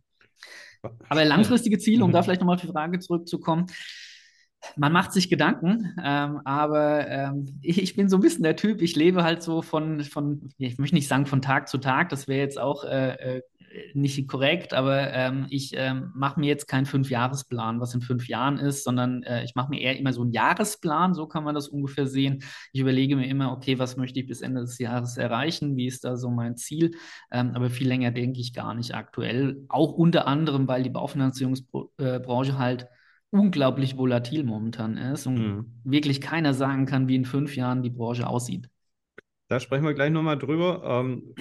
[1.10, 2.14] Aber langfristige Ziele, um mhm.
[2.14, 3.68] da vielleicht nochmal auf die Frage zurückzukommen,
[4.78, 8.82] man macht sich Gedanken, ähm, aber ähm, ich, ich, bin so ein bisschen der Typ,
[8.82, 12.28] ich lebe halt so von, von ich möchte nicht sagen von Tag zu Tag, das
[12.28, 13.42] wäre jetzt auch äh, äh
[13.94, 18.58] nicht korrekt, aber ähm, ich ähm, mache mir jetzt keinen Fünfjahresplan, was in fünf Jahren
[18.58, 21.68] ist, sondern äh, ich mache mir eher immer so einen Jahresplan, so kann man das
[21.68, 22.44] ungefähr sehen.
[22.72, 26.04] Ich überlege mir immer, okay, was möchte ich bis Ende des Jahres erreichen, wie ist
[26.06, 26.92] da so mein Ziel,
[27.32, 32.52] ähm, aber viel länger denke ich gar nicht aktuell, auch unter anderem, weil die Baufinanzierungsbranche
[32.52, 32.88] äh, halt
[33.36, 35.66] unglaublich volatil momentan ist und mhm.
[35.84, 38.70] wirklich keiner sagen kann, wie in fünf Jahren die Branche aussieht.
[39.48, 40.82] Da sprechen wir gleich nochmal drüber.
[40.84, 41.36] Ähm,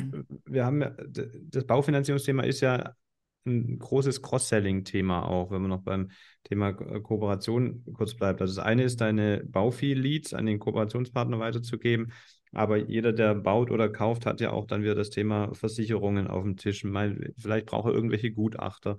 [0.44, 2.92] wir haben ja, das Baufinanzierungsthema ist ja
[3.46, 6.10] ein großes Cross-Selling-Thema auch, wenn man noch beim
[6.44, 8.40] Thema Kooperation kurz bleibt.
[8.40, 12.12] Also das eine ist, deine Baufi-Leads an den Kooperationspartner weiterzugeben.
[12.52, 16.42] Aber jeder, der baut oder kauft, hat ja auch dann wieder das Thema Versicherungen auf
[16.42, 16.86] dem Tisch.
[17.36, 18.96] Vielleicht braucht er irgendwelche Gutachter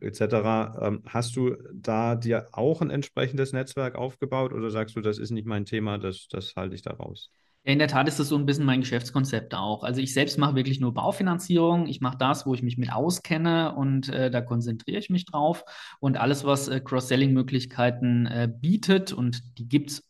[0.00, 0.78] etc.
[0.80, 5.30] Ähm, hast du da dir auch ein entsprechendes Netzwerk aufgebaut oder sagst du, das ist
[5.30, 7.30] nicht mein Thema, das, das halte ich da raus?
[7.66, 9.84] In der Tat ist das so ein bisschen mein Geschäftskonzept auch.
[9.84, 11.86] Also ich selbst mache wirklich nur Baufinanzierung.
[11.86, 15.64] Ich mache das, wo ich mich mit auskenne und äh, da konzentriere ich mich drauf.
[15.98, 20.02] Und alles, was äh, Cross-Selling-Möglichkeiten äh, bietet, und die gibt es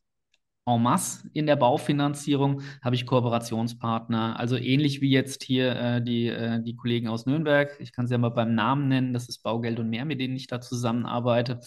[0.67, 4.39] en masse in der Baufinanzierung habe ich Kooperationspartner.
[4.39, 7.77] Also ähnlich wie jetzt hier äh, die, äh, die Kollegen aus Nürnberg.
[7.81, 9.13] Ich kann sie ja mal beim Namen nennen.
[9.13, 11.61] Das ist Baugeld und mehr, mit denen ich da zusammenarbeite.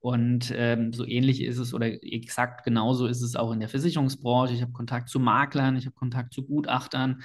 [0.00, 4.54] Und ähm, so ähnlich ist es oder exakt genauso ist es auch in der Versicherungsbranche.
[4.54, 7.22] Ich habe Kontakt zu Maklern, ich habe Kontakt zu Gutachtern.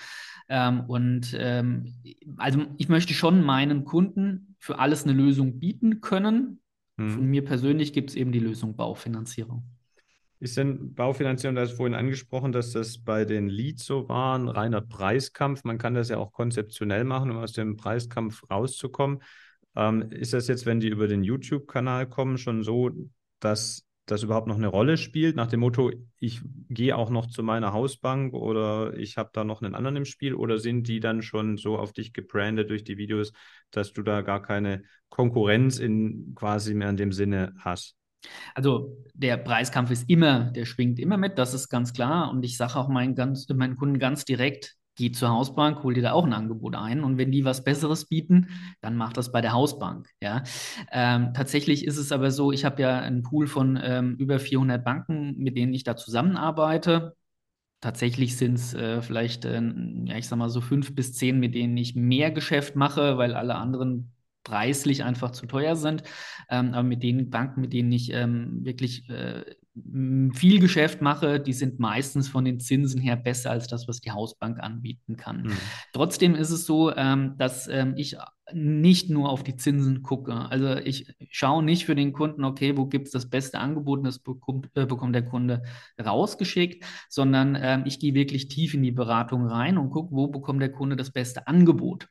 [0.47, 1.93] Ähm, und ähm,
[2.37, 6.61] also ich möchte schon meinen Kunden für alles eine Lösung bieten können.
[6.97, 7.09] Hm.
[7.09, 9.76] Von mir persönlich gibt es eben die Lösung Baufinanzierung.
[10.39, 14.47] Ist denn Baufinanzierung, du hast vorhin angesprochen, dass das bei den Leads so war, ein
[14.47, 15.63] reiner Preiskampf.
[15.63, 19.23] Man kann das ja auch konzeptionell machen, um aus dem Preiskampf rauszukommen.
[19.75, 22.91] Ähm, ist das jetzt, wenn die über den YouTube-Kanal kommen, schon so,
[23.39, 27.43] dass das überhaupt noch eine Rolle spielt, nach dem Motto, ich gehe auch noch zu
[27.43, 31.21] meiner Hausbank oder ich habe da noch einen anderen im Spiel oder sind die dann
[31.21, 33.33] schon so auf dich gebrandet durch die Videos,
[33.69, 37.97] dass du da gar keine Konkurrenz in quasi mehr in dem Sinne hast?
[38.55, 42.31] Also der Preiskampf ist immer, der schwingt immer mit, das ist ganz klar.
[42.31, 46.01] Und ich sage auch meinen, ganz, meinen Kunden ganz direkt, geh zur Hausbank, hol dir
[46.01, 47.03] da auch ein Angebot ein.
[47.03, 48.49] Und wenn die was Besseres bieten,
[48.81, 50.09] dann mach das bei der Hausbank.
[50.21, 50.43] Ja?
[50.91, 54.83] Ähm, tatsächlich ist es aber so, ich habe ja einen Pool von ähm, über 400
[54.83, 57.15] Banken, mit denen ich da zusammenarbeite.
[57.79, 59.61] Tatsächlich sind es äh, vielleicht, äh,
[60.05, 63.35] ja, ich sag mal so fünf bis zehn, mit denen ich mehr Geschäft mache, weil
[63.35, 64.11] alle anderen
[64.47, 66.03] preislich einfach zu teuer sind.
[66.49, 69.43] Ähm, aber mit den Banken, mit denen ich ähm, wirklich äh,
[70.33, 74.11] viel Geschäft mache, die sind meistens von den Zinsen her besser als das, was die
[74.11, 75.43] Hausbank anbieten kann.
[75.43, 75.57] Mhm.
[75.93, 78.15] Trotzdem ist es so, ähm, dass ähm, ich
[78.53, 80.33] nicht nur auf die Zinsen gucke.
[80.33, 84.05] Also ich schaue nicht für den Kunden, okay, wo gibt es das beste Angebot und
[84.05, 85.63] das bekommt, äh, bekommt der Kunde
[86.03, 90.61] rausgeschickt, sondern ähm, ich gehe wirklich tief in die Beratung rein und gucke, wo bekommt
[90.61, 92.07] der Kunde das beste Angebot.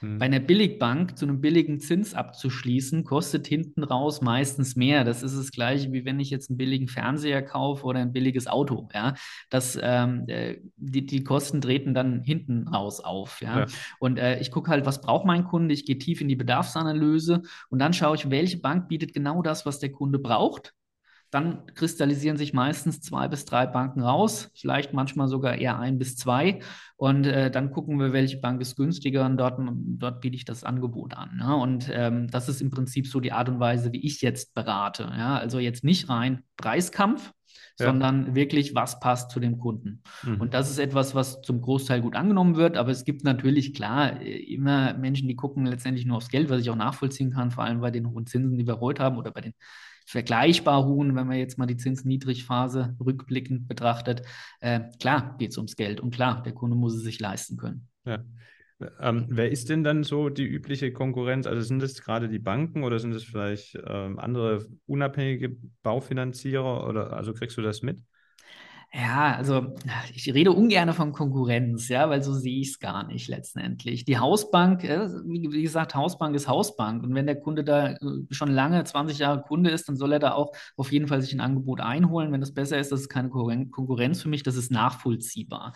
[0.00, 0.18] Mhm.
[0.18, 5.04] Bei einer Billigbank zu einem billigen Zins abzuschließen, kostet hinten raus meistens mehr.
[5.04, 8.46] Das ist das Gleiche, wie wenn ich jetzt einen billigen Fernseher kaufe oder ein billiges
[8.46, 8.88] Auto.
[8.94, 9.14] Ja?
[9.50, 13.40] Das, ähm, äh, die, die Kosten treten dann hinten raus auf.
[13.40, 13.60] Ja?
[13.60, 13.66] ja.
[13.98, 15.74] Und äh, ich gucke halt, was braucht mein Kunde?
[15.74, 19.66] Ich gehe tief in die Bedarfsanalyse und dann schaue ich, welche Bank bietet genau das,
[19.66, 20.74] was der Kunde braucht
[21.32, 26.16] dann kristallisieren sich meistens zwei bis drei Banken raus, vielleicht manchmal sogar eher ein bis
[26.16, 26.60] zwei.
[26.96, 30.62] Und äh, dann gucken wir, welche Bank ist günstiger und dort, dort biete ich das
[30.62, 31.38] Angebot an.
[31.38, 31.56] Ne?
[31.56, 35.04] Und ähm, das ist im Prinzip so die Art und Weise, wie ich jetzt berate.
[35.04, 35.38] Ja?
[35.38, 37.32] Also jetzt nicht rein Preiskampf,
[37.78, 37.86] ja.
[37.86, 40.02] sondern wirklich, was passt zu dem Kunden.
[40.22, 40.38] Mhm.
[40.38, 44.20] Und das ist etwas, was zum Großteil gut angenommen wird, aber es gibt natürlich, klar,
[44.20, 47.64] äh, immer Menschen, die gucken letztendlich nur aufs Geld, was ich auch nachvollziehen kann, vor
[47.64, 49.54] allem bei den hohen Zinsen, die wir heute haben oder bei den
[50.06, 54.22] vergleichbar hohen, wenn man jetzt mal die Zinsniedrigphase rückblickend betrachtet.
[54.60, 57.88] Äh, klar geht es ums Geld und klar, der Kunde muss es sich leisten können.
[58.04, 58.24] Ja.
[59.00, 61.46] Ähm, wer ist denn dann so die übliche Konkurrenz?
[61.46, 67.12] Also sind das gerade die Banken oder sind es vielleicht ähm, andere unabhängige Baufinanzierer oder
[67.12, 68.02] also kriegst du das mit?
[68.94, 69.74] Ja, also
[70.12, 74.04] ich rede ungern von Konkurrenz, ja, weil so sehe ich es gar nicht letztendlich.
[74.04, 77.02] Die Hausbank, äh, wie gesagt, Hausbank ist Hausbank.
[77.02, 80.18] Und wenn der Kunde da äh, schon lange, 20 Jahre Kunde ist, dann soll er
[80.18, 82.32] da auch auf jeden Fall sich ein Angebot einholen.
[82.32, 85.72] Wenn das besser ist, das ist keine Konkurrenz für mich, das ist nachvollziehbar.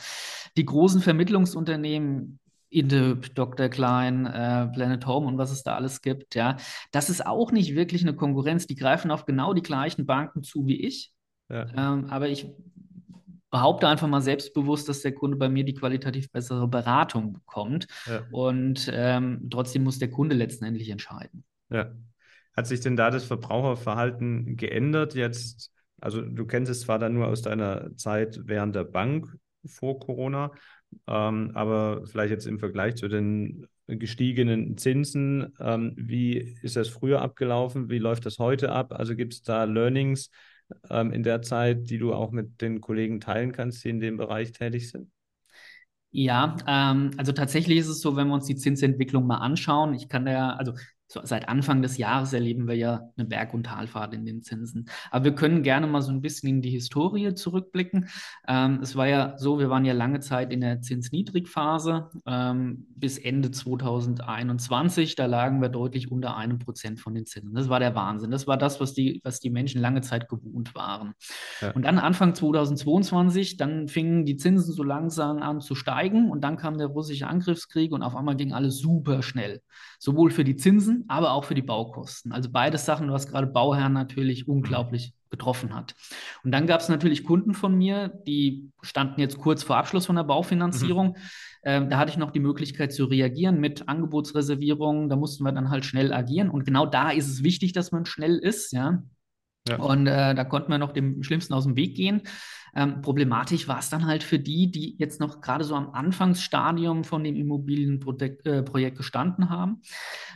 [0.59, 3.71] Die großen Vermittlungsunternehmen, Indip, Dr.
[3.71, 6.59] Klein, äh, Planet Home und was es da alles gibt, ja,
[6.93, 8.67] das ist auch nicht wirklich eine Konkurrenz.
[8.67, 11.13] Die greifen auf genau die gleichen Banken zu wie ich.
[11.49, 11.67] Ja.
[11.77, 12.49] Ähm, aber ich
[13.57, 17.87] behaupte einfach mal selbstbewusst, dass der Kunde bei mir die qualitativ bessere Beratung bekommt.
[18.05, 18.23] Ja.
[18.31, 21.43] Und ähm, trotzdem muss der Kunde letztendlich entscheiden.
[21.71, 21.91] Ja.
[22.55, 25.73] Hat sich denn da das Verbraucherverhalten geändert jetzt?
[26.03, 30.53] Also du kennst es zwar dann nur aus deiner Zeit während der Bank vor Corona,
[31.07, 37.23] ähm, aber vielleicht jetzt im Vergleich zu den gestiegenen Zinsen, ähm, wie ist das früher
[37.23, 37.89] abgelaufen?
[37.89, 38.93] Wie läuft das heute ab?
[38.93, 40.31] Also gibt es da Learnings
[40.91, 44.17] ähm, in der Zeit, die du auch mit den Kollegen teilen kannst, die in dem
[44.17, 45.11] Bereich tätig sind?
[46.11, 50.09] Ja, ähm, also tatsächlich ist es so, wenn wir uns die Zinsentwicklung mal anschauen, ich
[50.09, 50.73] kann da, also
[51.09, 54.89] so seit Anfang des Jahres erleben wir ja eine Berg- und Talfahrt in den Zinsen.
[55.11, 58.09] Aber wir können gerne mal so ein bisschen in die Historie zurückblicken.
[58.49, 63.19] Ähm, es war ja so, wir waren ja lange Zeit in der Zinsniedrigphase ähm, bis
[63.19, 65.15] Ende 2021.
[65.15, 67.55] Da lagen wir deutlich unter einem Prozent von den Zinsen.
[67.55, 68.33] Das war der Wahnsinn.
[68.33, 71.15] Das war das, was die, was die Menschen lange Zeit gewohnt waren.
[71.61, 71.71] Ja.
[71.71, 76.57] Und dann Anfang 2022, dann fingen die Zinsen so langsam an zu steigen und dann
[76.57, 79.61] kam der russische Angriffskrieg und auf einmal ging alles super schnell.
[80.01, 82.33] Sowohl für die Zinsen aber auch für die Baukosten.
[82.33, 85.95] Also beides Sachen, was gerade Bauherren natürlich unglaublich getroffen hat.
[86.45, 90.17] Und dann gab es natürlich Kunden von mir, die standen jetzt kurz vor Abschluss von
[90.17, 91.09] der Baufinanzierung.
[91.09, 91.15] Mhm.
[91.65, 95.09] Ähm, da hatte ich noch die Möglichkeit zu reagieren mit Angebotsreservierungen.
[95.09, 96.49] Da mussten wir dann halt schnell agieren.
[96.49, 99.03] Und genau da ist es wichtig, dass man schnell ist, ja.
[99.69, 99.77] ja.
[99.77, 102.23] Und äh, da konnten wir noch dem Schlimmsten aus dem Weg gehen.
[102.77, 107.05] Ähm, problematisch war es dann halt für die, die jetzt noch gerade so am Anfangsstadium
[107.05, 109.81] von dem Immobilienprojekt äh, gestanden haben,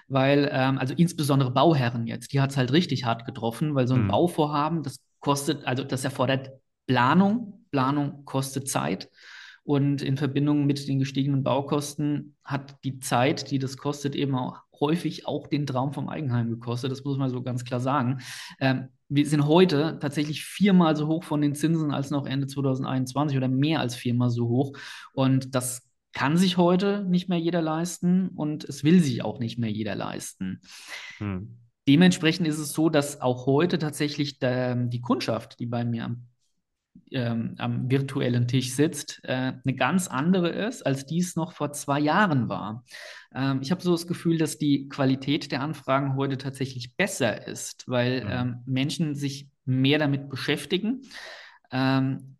[0.08, 3.94] weil, ähm, also insbesondere Bauherren jetzt, die hat es halt richtig hart getroffen, weil so
[3.94, 4.08] ein mhm.
[4.08, 6.50] Bauvorhaben, das kostet, also das erfordert
[6.86, 9.10] Planung, Planung kostet Zeit.
[9.62, 14.62] Und in Verbindung mit den gestiegenen Baukosten hat die Zeit, die das kostet, eben auch
[14.80, 16.90] häufig auch den Traum vom Eigenheim gekostet.
[16.90, 18.20] Das muss man so ganz klar sagen.
[18.58, 23.36] Ähm, wir sind heute tatsächlich viermal so hoch von den Zinsen als noch Ende 2021
[23.36, 24.72] oder mehr als viermal so hoch.
[25.12, 29.58] Und das kann sich heute nicht mehr jeder leisten und es will sich auch nicht
[29.58, 30.60] mehr jeder leisten.
[31.18, 31.58] Hm.
[31.88, 36.29] Dementsprechend ist es so, dass auch heute tatsächlich der, die Kundschaft, die bei mir am
[37.12, 42.00] ähm, am virtuellen Tisch sitzt, äh, eine ganz andere ist, als dies noch vor zwei
[42.00, 42.84] Jahren war.
[43.34, 47.88] Ähm, ich habe so das Gefühl, dass die Qualität der Anfragen heute tatsächlich besser ist,
[47.88, 48.30] weil mhm.
[48.30, 51.02] ähm, Menschen sich mehr damit beschäftigen.
[51.70, 52.36] Ähm,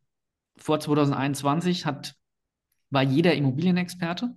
[0.57, 2.15] vor 2021 hat,
[2.91, 4.35] war jeder Immobilienexperte.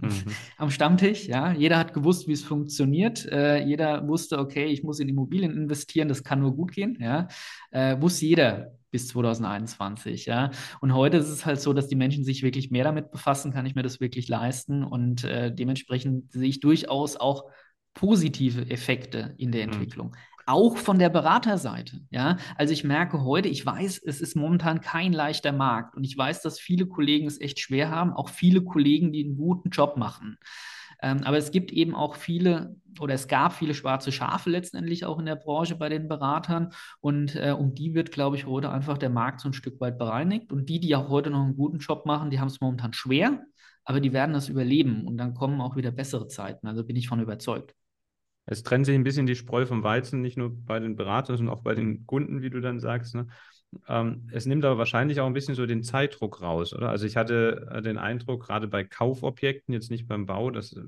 [0.00, 0.24] Mhm.
[0.56, 1.52] Am Stammtisch, ja.
[1.52, 3.26] Jeder hat gewusst, wie es funktioniert.
[3.26, 7.28] Äh, jeder wusste, okay, ich muss in Immobilien investieren, das kann nur gut gehen, ja.
[7.70, 10.50] Äh, wusste jeder, bis 2021, ja.
[10.80, 13.66] Und heute ist es halt so, dass die Menschen sich wirklich mehr damit befassen, kann
[13.66, 17.44] ich mir das wirklich leisten und äh, dementsprechend sehe ich durchaus auch
[17.94, 19.72] positive Effekte in der mhm.
[19.72, 20.08] Entwicklung.
[20.08, 20.14] Mhm.
[20.46, 22.36] Auch von der Beraterseite, ja.
[22.56, 26.42] Also ich merke heute, ich weiß, es ist momentan kein leichter Markt und ich weiß,
[26.42, 30.38] dass viele Kollegen es echt schwer haben, auch viele Kollegen, die einen guten Job machen.
[31.02, 35.18] Ähm, aber es gibt eben auch viele oder es gab viele schwarze Schafe letztendlich auch
[35.18, 36.72] in der Branche bei den Beratern.
[37.00, 39.98] Und äh, um die wird, glaube ich, heute einfach der Markt so ein Stück weit
[39.98, 40.52] bereinigt.
[40.52, 43.44] Und die, die auch heute noch einen guten Job machen, die haben es momentan schwer,
[43.84, 45.06] aber die werden das überleben.
[45.06, 46.66] Und dann kommen auch wieder bessere Zeiten.
[46.66, 47.74] Also bin ich von überzeugt.
[48.46, 51.54] Es trennt sich ein bisschen die Spreu vom Weizen, nicht nur bei den Beratern, sondern
[51.54, 53.14] auch bei den Kunden, wie du dann sagst.
[53.14, 53.28] Ne?
[53.86, 56.88] Ähm, es nimmt aber wahrscheinlich auch ein bisschen so den Zeitdruck raus, oder?
[56.90, 60.82] Also ich hatte äh, den Eindruck, gerade bei Kaufobjekten, jetzt nicht beim Bau, das äh,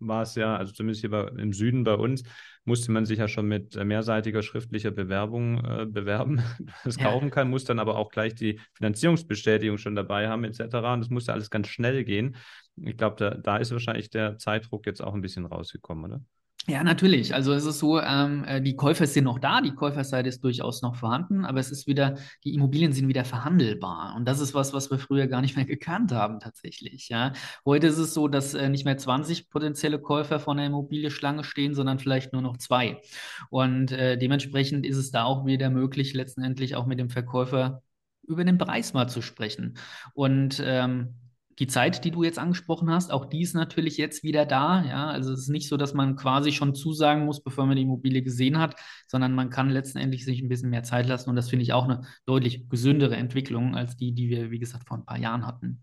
[0.00, 2.24] war es ja, also zumindest hier bei, im Süden bei uns,
[2.64, 6.42] musste man sich ja schon mit äh, mehrseitiger schriftlicher Bewerbung äh, bewerben,
[6.84, 7.04] das ja.
[7.04, 10.60] kaufen kann, muss dann aber auch gleich die Finanzierungsbestätigung schon dabei haben, etc.
[10.60, 12.36] Und das musste alles ganz schnell gehen.
[12.76, 16.20] Ich glaube, da, da ist wahrscheinlich der Zeitdruck jetzt auch ein bisschen rausgekommen, oder?
[16.68, 17.32] Ja, natürlich.
[17.32, 20.82] Also es ist so, ähm, äh, die Käufer sind noch da, die Käuferseite ist durchaus
[20.82, 24.16] noch vorhanden, aber es ist wieder, die Immobilien sind wieder verhandelbar.
[24.16, 27.08] Und das ist was, was wir früher gar nicht mehr gekannt haben tatsächlich.
[27.08, 27.32] Ja.
[27.64, 31.44] Heute ist es so, dass äh, nicht mehr 20 potenzielle Käufer vor einer Immobilie Schlange
[31.44, 33.00] stehen, sondern vielleicht nur noch zwei.
[33.48, 37.82] Und äh, dementsprechend ist es da auch wieder möglich, letztendlich auch mit dem Verkäufer
[38.26, 39.78] über den Preis mal zu sprechen.
[40.14, 41.14] Und ähm,
[41.58, 44.84] die Zeit, die du jetzt angesprochen hast, auch die ist natürlich jetzt wieder da.
[44.84, 47.82] Ja, also es ist nicht so, dass man quasi schon zusagen muss, bevor man die
[47.82, 51.30] Immobilie gesehen hat, sondern man kann letztendlich sich ein bisschen mehr Zeit lassen.
[51.30, 54.86] Und das finde ich auch eine deutlich gesündere Entwicklung als die, die wir, wie gesagt,
[54.86, 55.82] vor ein paar Jahren hatten.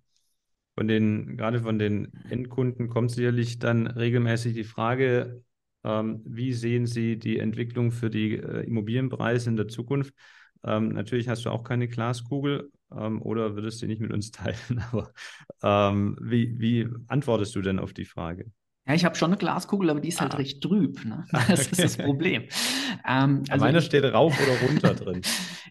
[0.76, 5.44] Von den, gerade von den Endkunden kommt sicherlich dann regelmäßig die Frage,
[5.84, 10.14] ähm, wie sehen Sie die Entwicklung für die äh, Immobilienpreise in der Zukunft?
[10.64, 14.84] Ähm, natürlich hast du auch keine Glaskugel, ähm, oder würdest du nicht mit uns teilen?
[14.92, 15.12] Aber
[15.64, 18.52] ähm, wie, wie antwortest du denn auf die Frage?
[18.86, 20.38] Ja, ich habe schon eine Glaskugel, aber die ist halt ah.
[20.38, 21.04] recht trüb.
[21.06, 21.26] Ne?
[21.48, 22.44] Das ist das Problem.
[23.08, 25.22] Ähm, also Meiner steht rauf oder runter drin.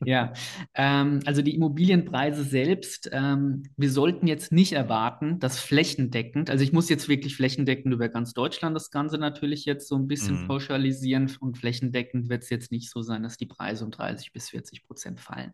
[0.05, 0.33] Ja,
[0.75, 6.72] ähm, also die Immobilienpreise selbst, ähm, wir sollten jetzt nicht erwarten, dass flächendeckend, also ich
[6.72, 10.48] muss jetzt wirklich flächendeckend über ganz Deutschland das Ganze natürlich jetzt so ein bisschen Mhm.
[10.48, 14.51] pauschalisieren und flächendeckend wird es jetzt nicht so sein, dass die Preise um 30 bis
[14.51, 15.53] 40 Prozent fallen.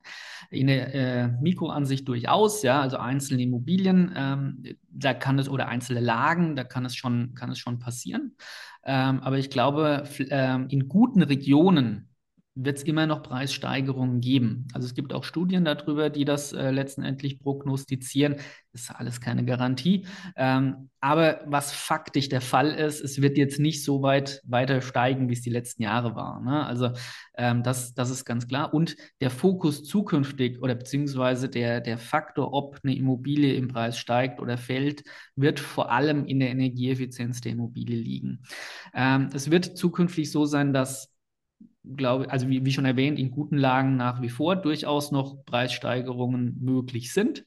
[0.50, 6.00] In der äh, Mikroansicht durchaus, ja, also einzelne Immobilien, ähm, da kann es oder einzelne
[6.00, 8.36] Lagen, da kann es schon, kann es schon passieren.
[8.84, 12.07] Ähm, aber ich glaube, ähm, in guten Regionen
[12.60, 14.66] wird es immer noch Preissteigerungen geben.
[14.72, 18.36] Also es gibt auch Studien darüber, die das äh, letztendlich prognostizieren.
[18.72, 20.06] Das ist alles keine Garantie.
[20.36, 25.28] Ähm, aber was faktisch der Fall ist, es wird jetzt nicht so weit weiter steigen,
[25.28, 26.40] wie es die letzten Jahre war.
[26.40, 26.66] Ne?
[26.66, 26.90] Also
[27.36, 28.74] ähm, das, das ist ganz klar.
[28.74, 34.40] Und der Fokus zukünftig oder beziehungsweise der, der Faktor, ob eine Immobilie im Preis steigt
[34.40, 35.04] oder fällt,
[35.36, 38.42] wird vor allem in der Energieeffizienz der Immobilie liegen.
[38.94, 41.12] Ähm, es wird zukünftig so sein, dass
[41.84, 46.58] glaube, also wie, wie schon erwähnt, in guten Lagen nach wie vor durchaus noch Preissteigerungen
[46.60, 47.44] möglich sind.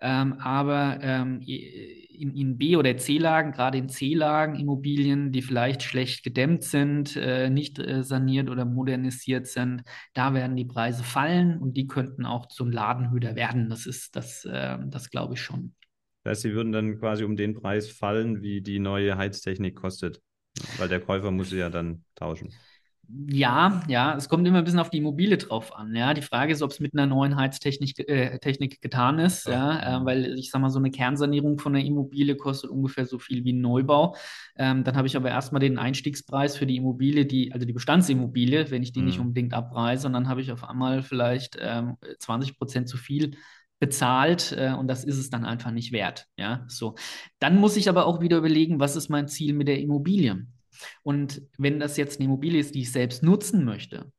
[0.00, 6.24] Ähm, aber ähm, in, in B- oder C-Lagen, gerade in C-Lagen Immobilien, die vielleicht schlecht
[6.24, 11.76] gedämmt sind, äh, nicht äh, saniert oder modernisiert sind, da werden die Preise fallen und
[11.76, 13.70] die könnten auch zum Ladenhüter werden.
[13.70, 15.74] Das ist das, äh, das glaube ich schon.
[16.24, 20.20] Das heißt, sie würden dann quasi um den Preis fallen, wie die neue Heiztechnik kostet,
[20.78, 22.50] weil der Käufer muss sie ja dann tauschen.
[23.28, 25.94] Ja, ja, es kommt immer ein bisschen auf die Immobilie drauf an.
[25.94, 29.46] Ja, die Frage ist, ob es mit einer neuen Heiztechnik äh, Technik getan ist.
[29.46, 33.18] Ja, äh, weil ich sag mal, so eine Kernsanierung von einer Immobilie kostet ungefähr so
[33.18, 34.16] viel wie ein Neubau.
[34.56, 38.70] Ähm, dann habe ich aber erstmal den Einstiegspreis für die Immobilie, die, also die Bestandsimmobilie,
[38.70, 39.26] wenn ich die nicht Mhm.
[39.26, 40.06] unbedingt abreiße.
[40.06, 43.36] Und dann habe ich auf einmal vielleicht ähm, 20 Prozent zu viel
[43.80, 46.26] bezahlt äh, und das ist es dann einfach nicht wert.
[46.38, 46.94] Ja, so.
[47.38, 50.46] Dann muss ich aber auch wieder überlegen, was ist mein Ziel mit der Immobilie?
[51.02, 54.10] Und wenn das jetzt eine Immobilie ist, die ich selbst nutzen möchte,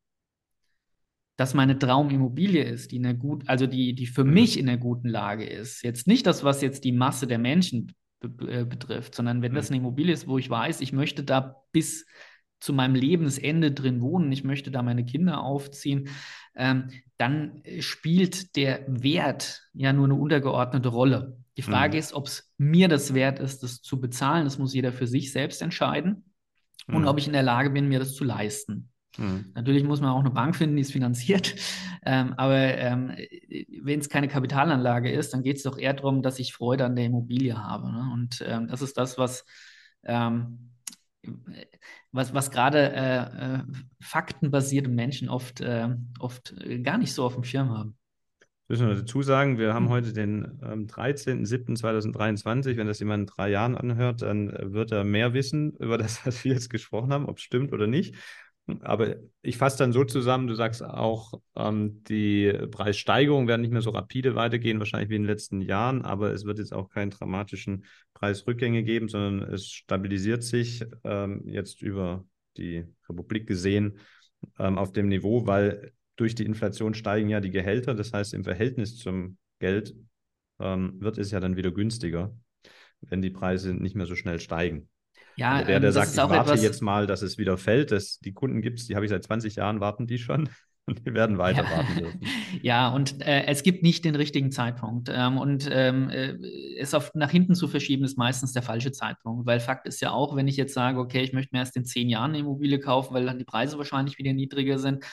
[1.38, 4.34] dass meine Traumimmobilie ist, die in einer gut, also die, die für Mhm.
[4.34, 7.94] mich in einer guten Lage ist, jetzt nicht das, was jetzt die Masse der Menschen
[8.22, 9.76] be äh, betrifft, sondern wenn das Mhm.
[9.76, 12.06] eine Immobilie ist, wo ich weiß, ich möchte da bis
[12.62, 16.08] zu meinem Lebensende drin wohnen, ich möchte da meine Kinder aufziehen,
[16.56, 21.38] ähm, dann spielt der Wert ja nur eine untergeordnete Rolle.
[21.58, 22.00] Die Frage Mhm.
[22.00, 24.46] ist, ob es mir das wert ist, das zu bezahlen.
[24.46, 26.24] Das muss jeder für sich selbst entscheiden
[26.88, 27.08] und Mhm.
[27.08, 28.90] ob ich in der Lage bin, mir das zu leisten.
[29.18, 29.52] Mhm.
[29.56, 31.56] Natürlich muss man auch eine Bank finden, die es finanziert.
[32.08, 33.16] Ähm, aber ähm,
[33.82, 36.96] wenn es keine Kapitalanlage ist, dann geht es doch eher darum, dass ich Freude an
[36.96, 37.92] der Immobilie habe.
[37.92, 38.12] Ne?
[38.14, 39.44] Und ähm, das ist das, was,
[40.04, 40.70] ähm,
[42.12, 43.60] was, was gerade äh, äh,
[44.00, 47.98] faktenbasierte Menschen oft, äh, oft gar nicht so auf dem Schirm haben.
[48.68, 49.92] Müssen wir dazu sagen, wir haben Hm.
[49.92, 52.78] heute den ähm, 13.07.2023.
[52.78, 56.26] Wenn das jemand in drei Jahren anhört, dann äh, wird er mehr wissen über das,
[56.26, 58.16] was wir jetzt gesprochen haben, ob es stimmt oder nicht.
[58.82, 63.84] Aber ich fasse dann so zusammen, du sagst auch, ähm, die Preissteigerungen werden nicht mehr
[63.84, 67.12] so rapide weitergehen, wahrscheinlich wie in den letzten Jahren, aber es wird jetzt auch keine
[67.12, 72.26] dramatischen Preisrückgänge geben, sondern es stabilisiert sich ähm, jetzt über
[72.58, 74.00] die Republik gesehen
[74.58, 77.94] ähm, auf dem Niveau, weil durch die Inflation steigen ja die Gehälter.
[77.96, 79.96] Das heißt, im Verhältnis zum Geld
[80.60, 82.36] ähm, wird es ja dann wieder günstiger,
[83.02, 84.90] wenn die Preise nicht mehr so schnell steigen.
[85.36, 86.58] Ja, Also der, ähm, der das sagt, ich warte etwas.
[86.58, 89.24] jetzt mal, dass es wieder fällt, dass die Kunden gibt es, die habe ich seit
[89.24, 90.50] 20 Jahren, warten die schon
[90.86, 92.34] und die werden weiter Ja, warten dürfen.
[92.64, 95.10] ja und äh, es gibt nicht den richtigen Zeitpunkt.
[95.14, 96.34] Ähm, und ähm, äh,
[96.80, 99.46] es auf, nach hinten zu verschieben, ist meistens der falsche Zeitpunkt.
[99.46, 101.86] Weil Fakt ist ja auch, wenn ich jetzt sage, okay, ich möchte mir erst in
[101.86, 105.06] zehn Jahren eine Immobilie kaufen, weil dann die Preise wahrscheinlich wieder niedriger sind,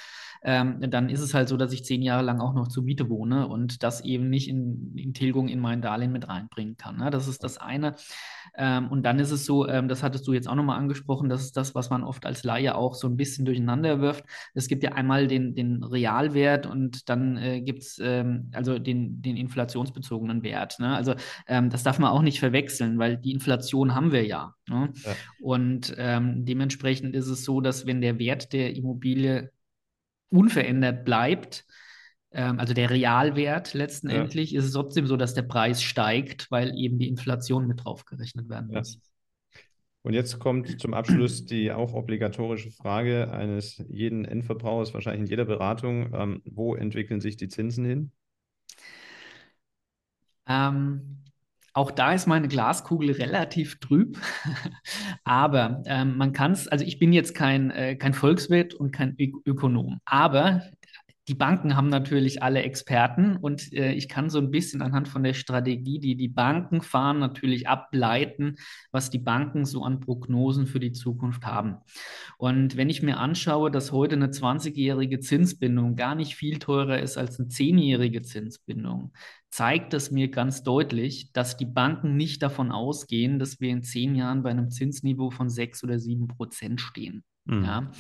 [0.45, 3.09] ähm, dann ist es halt so, dass ich zehn Jahre lang auch noch zur Miete
[3.09, 6.97] wohne und das eben nicht in, in Tilgung in mein Darlehen mit reinbringen kann.
[6.97, 7.11] Ne?
[7.11, 7.95] Das ist das eine.
[8.57, 11.43] Ähm, und dann ist es so, ähm, das hattest du jetzt auch nochmal angesprochen, das
[11.43, 14.25] ist das, was man oft als Laie auch so ein bisschen durcheinander wirft.
[14.55, 19.23] Es gibt ja einmal den, den Realwert und dann äh, gibt es ähm, also den,
[19.23, 20.81] den inflationsbezogenen Wert.
[20.81, 20.95] Ne?
[20.95, 21.15] Also
[21.47, 24.55] ähm, das darf man auch nicht verwechseln, weil die Inflation haben wir ja.
[24.69, 24.93] Ne?
[25.05, 25.13] Ja.
[25.41, 29.51] Und ähm, dementsprechend ist es so, dass wenn der Wert der Immobilie
[30.33, 31.65] unverändert bleibt,
[32.33, 34.61] ähm, also der Realwert letztendlich, ja.
[34.61, 38.49] ist es trotzdem so, dass der Preis steigt, weil eben die Inflation mit drauf gerechnet
[38.49, 38.95] werden muss.
[38.95, 39.01] Ja.
[40.05, 45.45] Und jetzt kommt zum Abschluss die auch obligatorische Frage eines jeden Endverbrauchers, wahrscheinlich in jeder
[45.45, 46.13] Beratung.
[46.13, 48.13] Ähm, wo entwickeln sich die Zinsen hin?
[50.49, 51.23] Ähm,
[51.75, 54.19] auch da ist meine Glaskugel relativ trüb,
[55.25, 59.17] aber ähm, man kann es, also ich bin jetzt kein, äh, kein Volkswirt und kein
[59.19, 60.63] Ö Ökonom, aber
[61.29, 65.23] die Banken haben natürlich alle Experten und äh, ich kann so ein bisschen anhand von
[65.23, 68.57] der Strategie, die die Banken fahren, natürlich ableiten,
[68.91, 71.77] was die Banken so an Prognosen für die Zukunft haben.
[72.39, 77.17] Und wenn ich mir anschaue, dass heute eine 20-jährige Zinsbindung gar nicht viel teurer ist
[77.17, 79.13] als eine 10-jährige Zinsbindung,
[79.49, 84.17] zeigt es mir ganz deutlich, dass die Banken nicht davon ausgehen, dass wir in zehn
[84.17, 87.23] Jahren bei einem Zinsniveau von sechs oder sieben Prozent stehen.
[87.45, 87.65] Mhm.
[87.65, 87.91] Ja.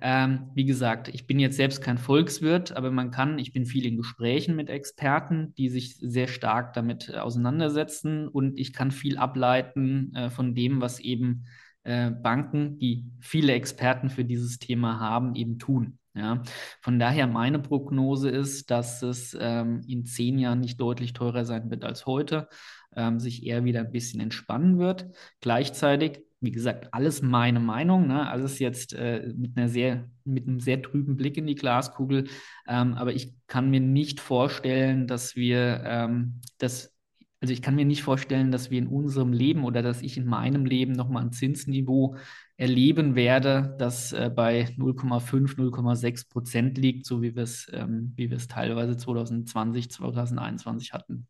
[0.00, 3.84] Ähm, wie gesagt, ich bin jetzt selbst kein Volkswirt, aber man kann, ich bin viel
[3.86, 9.18] in Gesprächen mit Experten, die sich sehr stark damit äh, auseinandersetzen und ich kann viel
[9.18, 11.44] ableiten äh, von dem, was eben
[11.84, 15.98] äh, Banken, die viele Experten für dieses Thema haben, eben tun.
[16.14, 16.42] Ja,
[16.80, 21.70] von daher meine Prognose ist, dass es ähm, in zehn Jahren nicht deutlich teurer sein
[21.70, 22.48] wird als heute,
[22.96, 25.06] ähm, sich eher wieder ein bisschen entspannen wird.
[25.40, 28.28] Gleichzeitig wie gesagt, alles meine Meinung, ne?
[28.28, 32.28] alles jetzt äh, mit einer sehr, mit einem sehr trüben Blick in die Glaskugel.
[32.66, 36.94] Ähm, aber ich kann mir nicht vorstellen, dass wir ähm, das,
[37.40, 40.26] also ich kann mir nicht vorstellen, dass wir in unserem Leben oder dass ich in
[40.26, 42.16] meinem Leben nochmal ein Zinsniveau
[42.56, 48.30] erleben werde, das äh, bei 0,5, 0,6 Prozent liegt, so wie wir es, ähm, wie
[48.30, 51.26] wir es teilweise 2020, 2021 hatten.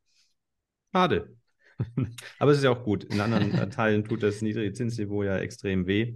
[0.92, 1.37] Schade.
[2.38, 3.04] Aber es ist ja auch gut.
[3.04, 6.14] In anderen äh, Teilen tut das niedrige Zinsniveau ja extrem weh.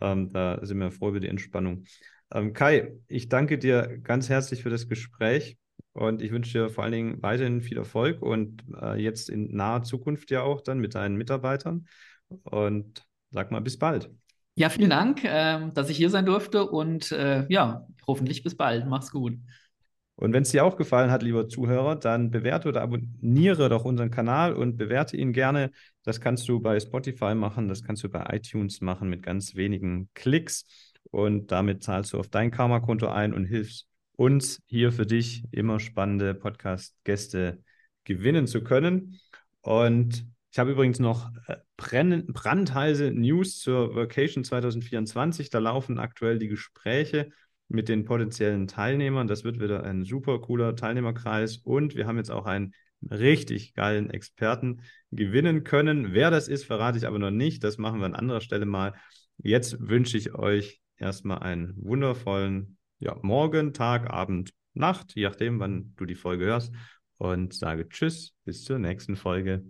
[0.00, 1.84] Ähm, da sind wir froh über die Entspannung.
[2.32, 5.58] Ähm, Kai, ich danke dir ganz herzlich für das Gespräch
[5.92, 9.82] und ich wünsche dir vor allen Dingen weiterhin viel Erfolg und äh, jetzt in naher
[9.82, 11.86] Zukunft ja auch dann mit deinen Mitarbeitern.
[12.44, 14.10] Und sag mal, bis bald.
[14.54, 18.86] Ja, vielen Dank, äh, dass ich hier sein durfte und äh, ja, hoffentlich bis bald.
[18.86, 19.34] Mach's gut.
[20.20, 24.10] Und wenn es dir auch gefallen hat, lieber Zuhörer, dann bewerte oder abonniere doch unseren
[24.10, 25.70] Kanal und bewerte ihn gerne.
[26.04, 30.10] Das kannst du bei Spotify machen, das kannst du bei iTunes machen mit ganz wenigen
[30.12, 30.66] Klicks.
[31.10, 35.80] Und damit zahlst du auf dein Karma-Konto ein und hilfst uns hier für dich immer
[35.80, 37.62] spannende Podcast-Gäste
[38.04, 39.18] gewinnen zu können.
[39.62, 45.48] Und ich habe übrigens noch äh, brandheiße News zur Vacation 2024.
[45.48, 47.30] Da laufen aktuell die Gespräche
[47.70, 49.28] mit den potenziellen Teilnehmern.
[49.28, 52.74] Das wird wieder ein super cooler Teilnehmerkreis und wir haben jetzt auch einen
[53.08, 56.12] richtig geilen Experten gewinnen können.
[56.12, 57.64] Wer das ist, verrate ich aber noch nicht.
[57.64, 58.94] Das machen wir an anderer Stelle mal.
[59.38, 65.94] Jetzt wünsche ich euch erstmal einen wundervollen ja, Morgen, Tag, Abend, Nacht, je nachdem, wann
[65.96, 66.74] du die Folge hörst.
[67.18, 69.64] Und sage Tschüss, bis zur nächsten Folge.